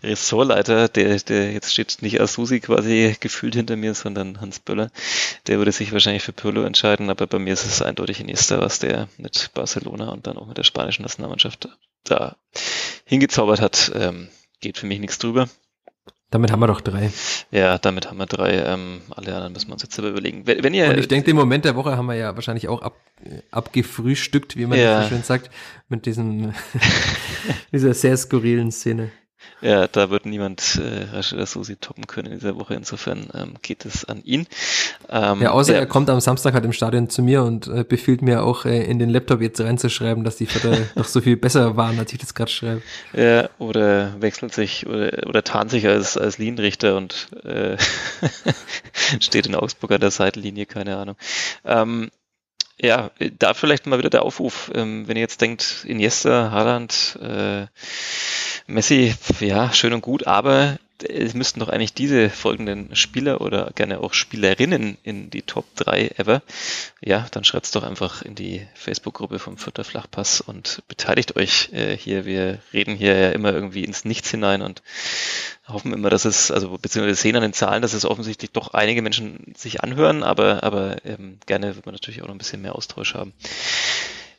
[0.04, 4.92] Ressortleiter, der, der jetzt steht nicht Asusi quasi gefühlt hinter mir, sondern Hans Böller,
[5.48, 8.80] der würde sich wahrscheinlich für Pirlo entscheiden, aber bei mir ist es eindeutig Iniesta, was
[8.80, 11.70] der mit Barcelona und dann auch mit der spanischen Nationalmannschaft
[12.04, 12.38] da
[13.06, 13.92] hingezaubert hat.
[13.96, 14.30] Ähm,
[14.62, 15.50] geht für mich nichts drüber.
[16.34, 17.12] Damit haben wir doch drei.
[17.52, 18.54] Ja, damit haben wir drei.
[18.66, 20.48] Ähm, alle anderen müssen wir uns jetzt selber überlegen.
[20.48, 22.82] Wenn, wenn ihr, Und ich denke, den Moment der Woche haben wir ja wahrscheinlich auch
[22.82, 22.96] ab,
[23.52, 25.04] abgefrühstückt, wie man ja.
[25.04, 25.52] so schön sagt,
[25.90, 26.52] mit diesem,
[27.72, 29.12] dieser sehr skurrilen Szene.
[29.62, 32.74] Ja, da wird niemand äh, Rashida Susi toppen können in dieser Woche.
[32.74, 34.46] Insofern ähm, geht es an ihn.
[35.10, 35.80] Ähm, ja, außer ja.
[35.80, 38.84] er kommt am Samstag halt im Stadion zu mir und äh, befiehlt mir auch äh,
[38.84, 42.20] in den Laptop jetzt reinzuschreiben, dass die Vierter doch so viel besser waren, als ich
[42.20, 42.82] das gerade schreibe.
[43.14, 47.78] Ja, oder wechselt sich oder, oder tarnt sich als, als Linienrichter und äh,
[49.22, 51.16] steht in Augsburg an der Seitenlinie, keine Ahnung.
[51.64, 52.12] Ähm,
[52.82, 57.68] ja, da vielleicht mal wieder der Aufruf, ähm, wenn ihr jetzt denkt, Iniesta, Haaland, äh,
[58.68, 64.00] Messi, ja, schön und gut, aber es müssten doch eigentlich diese folgenden Spieler oder gerne
[64.00, 66.42] auch Spielerinnen in die Top 3 ever.
[67.02, 71.98] Ja, dann schreibt's doch einfach in die Facebook-Gruppe vom Vierter Flachpass und beteiligt euch äh,
[71.98, 72.26] hier.
[72.26, 74.82] Wir reden hier ja immer irgendwie ins Nichts hinein und
[75.68, 79.02] hoffen immer, dass es, also beziehungsweise sehen an den Zahlen, dass es offensichtlich doch einige
[79.02, 82.76] Menschen sich anhören, aber, aber ähm, gerne wird man natürlich auch noch ein bisschen mehr
[82.76, 83.34] Austausch haben.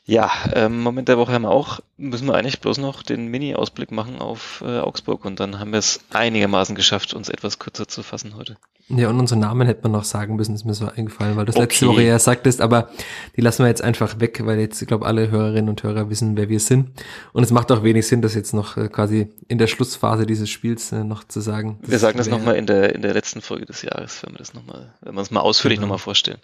[0.07, 3.91] Ja, ähm, Moment der Woche haben wir auch, müssen wir eigentlich bloß noch den Mini-Ausblick
[3.91, 8.03] machen auf äh, Augsburg und dann haben wir es einigermaßen geschafft, uns etwas kürzer zu
[8.03, 8.57] fassen heute.
[8.89, 11.53] Ja, und unsere Namen hätte man noch sagen müssen, ist mir so eingefallen, weil du
[11.53, 11.65] das okay.
[11.65, 12.91] letzte Woche ja sagtest, aber
[13.35, 16.37] die lassen wir jetzt einfach weg, weil jetzt, ich glaube, alle Hörerinnen und Hörer wissen,
[16.37, 16.91] wer wir sind.
[17.33, 20.51] Und es macht auch wenig Sinn, das jetzt noch äh, quasi in der Schlussphase dieses
[20.51, 21.79] Spiels äh, noch zu sagen.
[21.81, 24.53] Wir sagen das nochmal in der, in der letzten Folge des Jahres, wenn wir das
[24.53, 25.87] nochmal, wenn wir es mal ausführlich genau.
[25.87, 26.41] nochmal vorstellen.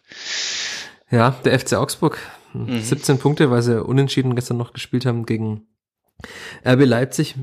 [1.11, 2.19] Ja, der FC Augsburg.
[2.53, 2.81] Mhm.
[2.81, 5.67] 17 Punkte, weil sie unentschieden gestern noch gespielt haben gegen
[6.67, 7.37] RB Leipzig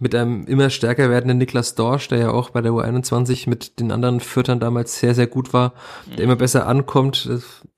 [0.00, 3.92] mit einem immer stärker werdenden Niklas Dorsch, der ja auch bei der U21 mit den
[3.92, 5.74] anderen Viertern damals sehr, sehr gut war,
[6.06, 6.16] mhm.
[6.16, 7.28] der immer besser ankommt.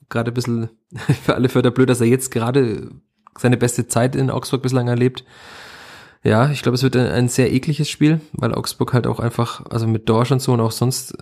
[0.08, 0.70] Gerade ein bisschen
[1.24, 2.90] für alle Vierter blöd, dass er jetzt gerade
[3.38, 5.24] seine beste Zeit in Augsburg bislang erlebt.
[6.22, 9.88] Ja, ich glaube, es wird ein, sehr ekliges Spiel, weil Augsburg halt auch einfach, also
[9.88, 11.16] mit Dorsch und so und auch sonst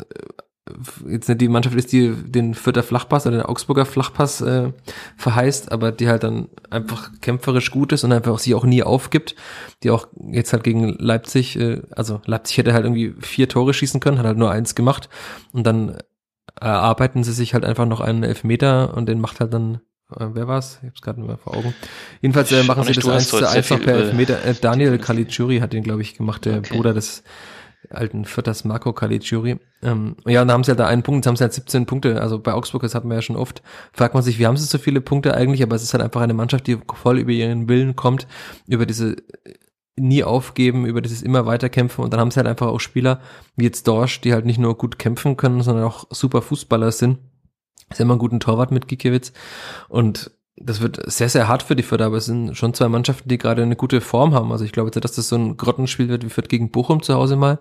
[1.08, 4.72] jetzt nicht die Mannschaft ist, die den Vierter Flachpass oder den Augsburger Flachpass äh,
[5.16, 9.34] verheißt, aber die halt dann einfach kämpferisch gut ist und einfach sie auch nie aufgibt,
[9.82, 14.00] die auch jetzt halt gegen Leipzig, äh, also Leipzig hätte halt irgendwie vier Tore schießen
[14.00, 15.08] können, hat halt nur eins gemacht
[15.52, 15.98] und dann
[16.60, 19.80] erarbeiten sie sich halt einfach noch einen Elfmeter und den macht halt dann
[20.18, 20.78] äh, wer war's?
[20.82, 21.74] Ich hab's gerade mehr vor Augen.
[22.20, 24.44] Jedenfalls äh, machen sie das eins zu eins noch per Elfmeter.
[24.44, 26.74] Äh, Daniel Caligiuri hat den, glaube ich, gemacht, der okay.
[26.74, 27.22] Bruder des
[27.88, 29.58] alten Vierters Marco Caligiuri.
[29.82, 31.86] Ähm, ja, und da haben sie halt da einen Punkt, jetzt haben sie halt 17
[31.86, 32.20] Punkte.
[32.20, 33.62] Also bei Augsburg, das hatten wir ja schon oft,
[33.92, 35.62] fragt man sich, wie haben sie so viele Punkte eigentlich?
[35.62, 38.26] Aber es ist halt einfach eine Mannschaft, die voll über ihren Willen kommt,
[38.66, 39.12] über diese
[39.44, 39.54] äh,
[39.96, 43.20] nie aufgeben, über dieses immer weiterkämpfen und dann haben sie halt einfach auch Spieler
[43.56, 47.18] wie jetzt Dorsch, die halt nicht nur gut kämpfen können, sondern auch super Fußballer sind.
[47.92, 49.32] Sie haben einen guten Torwart mit Gikiewicz
[49.88, 50.30] und
[50.60, 53.38] das wird sehr, sehr hart für die Förder, aber es sind schon zwei Mannschaften, die
[53.38, 54.52] gerade eine gute Form haben.
[54.52, 57.14] Also ich glaube jetzt, dass das so ein Grottenspiel wird wie Fürth gegen Bochum zu
[57.14, 57.58] Hause mal.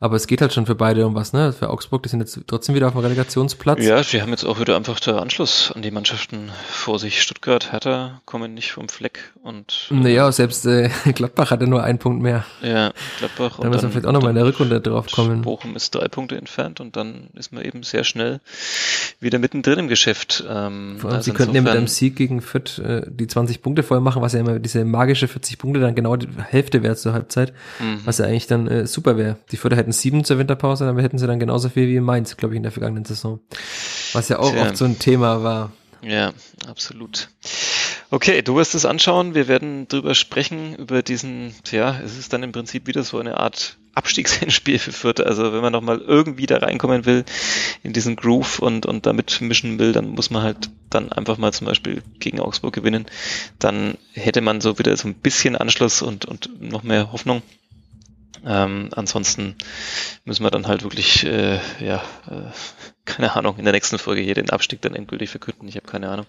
[0.00, 1.52] Aber es geht halt schon für beide um was, ne?
[1.52, 3.82] Für Augsburg, die sind jetzt trotzdem wieder auf dem Relegationsplatz.
[3.82, 7.22] Ja, die haben jetzt auch wieder einfach der Anschluss an die Mannschaften vor sich.
[7.22, 9.88] Stuttgart, Hertha kommen nicht vom Fleck und.
[9.90, 12.44] Naja, selbst äh, Gladbach hatte nur einen Punkt mehr.
[12.62, 13.58] Ja, Gladbach.
[13.60, 15.42] Da müssen wir vielleicht auch nochmal in der Rückrunde drauf kommen.
[15.42, 18.40] Bochum ist drei Punkte entfernt und dann ist man eben sehr schnell
[19.20, 20.44] wieder mittendrin im Geschäft.
[20.48, 23.62] Ähm, Vor allem, also sie könnten ja mit einem Sieg gegen Fürth äh, die 20
[23.62, 26.96] Punkte voll machen, was ja immer diese magische 40 Punkte dann genau die Hälfte wäre
[26.96, 28.00] zur Halbzeit, mhm.
[28.04, 29.36] was ja eigentlich dann äh, super wäre.
[29.50, 32.36] Die Fürther hätten sieben zur Winterpause, dann hätten sie dann genauso viel wie in Mainz,
[32.36, 33.40] glaube ich, in der vergangenen Saison.
[34.12, 34.62] Was ja auch Tja.
[34.62, 35.72] oft so ein Thema war.
[36.02, 36.32] Ja,
[36.68, 37.28] absolut.
[38.10, 39.34] Okay, du wirst es anschauen.
[39.34, 43.38] Wir werden drüber sprechen, über diesen, ja, es ist dann im Prinzip wieder so eine
[43.38, 45.20] Art Abstiegsendspiel für Fürth.
[45.20, 47.24] Also wenn man nochmal irgendwie da reinkommen will
[47.82, 51.52] in diesen Groove und, und damit mischen will, dann muss man halt dann einfach mal
[51.52, 53.06] zum Beispiel gegen Augsburg gewinnen.
[53.58, 57.42] Dann hätte man so wieder so ein bisschen Anschluss und, und noch mehr Hoffnung.
[58.46, 59.56] Ähm, ansonsten
[60.24, 61.96] müssen wir dann halt wirklich, äh, ja,
[62.30, 62.52] äh,
[63.04, 65.66] keine Ahnung, in der nächsten Folge hier den Abstieg dann endgültig verkünden.
[65.66, 66.26] Ich habe keine Ahnung.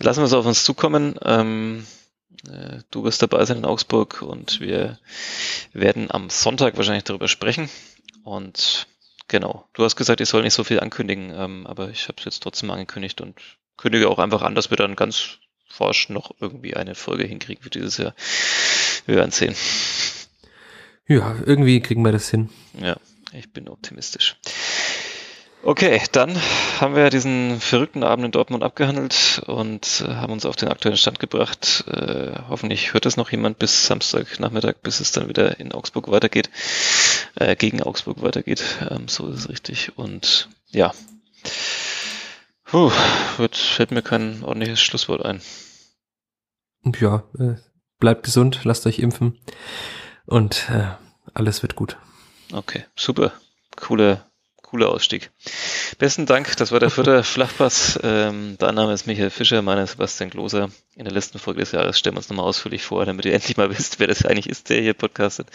[0.00, 1.14] Lassen wir es auf uns zukommen.
[1.24, 1.86] Ähm,
[2.50, 4.98] äh, du wirst dabei sein in Augsburg und wir
[5.72, 7.70] werden am Sonntag wahrscheinlich darüber sprechen.
[8.24, 8.88] Und
[9.28, 12.24] genau, du hast gesagt, ich soll nicht so viel ankündigen, ähm, aber ich habe es
[12.24, 13.40] jetzt trotzdem angekündigt und
[13.76, 17.70] kündige auch einfach an, dass wir dann ganz forsch noch irgendwie eine Folge hinkriegen für
[17.70, 18.14] dieses Jahr.
[19.06, 19.54] Wir werden sehen.
[21.08, 22.50] Ja, irgendwie kriegen wir das hin.
[22.80, 22.96] Ja,
[23.32, 24.36] ich bin optimistisch.
[25.64, 26.36] Okay, dann
[26.80, 30.96] haben wir diesen verrückten Abend in Dortmund abgehandelt und äh, haben uns auf den aktuellen
[30.96, 31.84] Stand gebracht.
[31.88, 36.50] Äh, hoffentlich hört es noch jemand bis Samstagnachmittag, bis es dann wieder in Augsburg weitergeht,
[37.34, 38.62] äh, gegen Augsburg weitergeht.
[38.88, 39.96] Ähm, so ist es richtig.
[39.96, 40.92] Und ja,
[42.64, 42.92] Puh,
[43.38, 45.40] jetzt fällt mir kein ordentliches Schlusswort ein.
[47.00, 47.54] Ja, äh,
[47.98, 49.38] bleibt gesund, lasst euch impfen
[50.28, 50.88] und äh,
[51.34, 51.96] alles wird gut.
[52.52, 53.32] Okay, super.
[53.76, 54.26] Cooler,
[54.62, 55.30] cooler Ausstieg.
[55.98, 57.98] Besten Dank, das war der vierte Flachpass.
[58.02, 60.70] Ähm, dein Name ist Michael Fischer, meiner Sebastian Gloser.
[60.96, 63.56] In der letzten Folge des Jahres stellen wir uns nochmal ausführlich vor, damit ihr endlich
[63.56, 65.48] mal wisst, wer das eigentlich ist, der hier podcastet.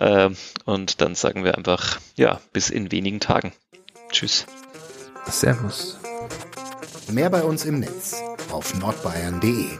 [0.00, 3.52] Ähm, und dann sagen wir einfach, ja, bis in wenigen Tagen.
[4.10, 4.46] Tschüss.
[5.26, 5.98] Servus.
[7.08, 8.16] Mehr bei uns im Netz
[8.50, 9.78] auf nordbayern.de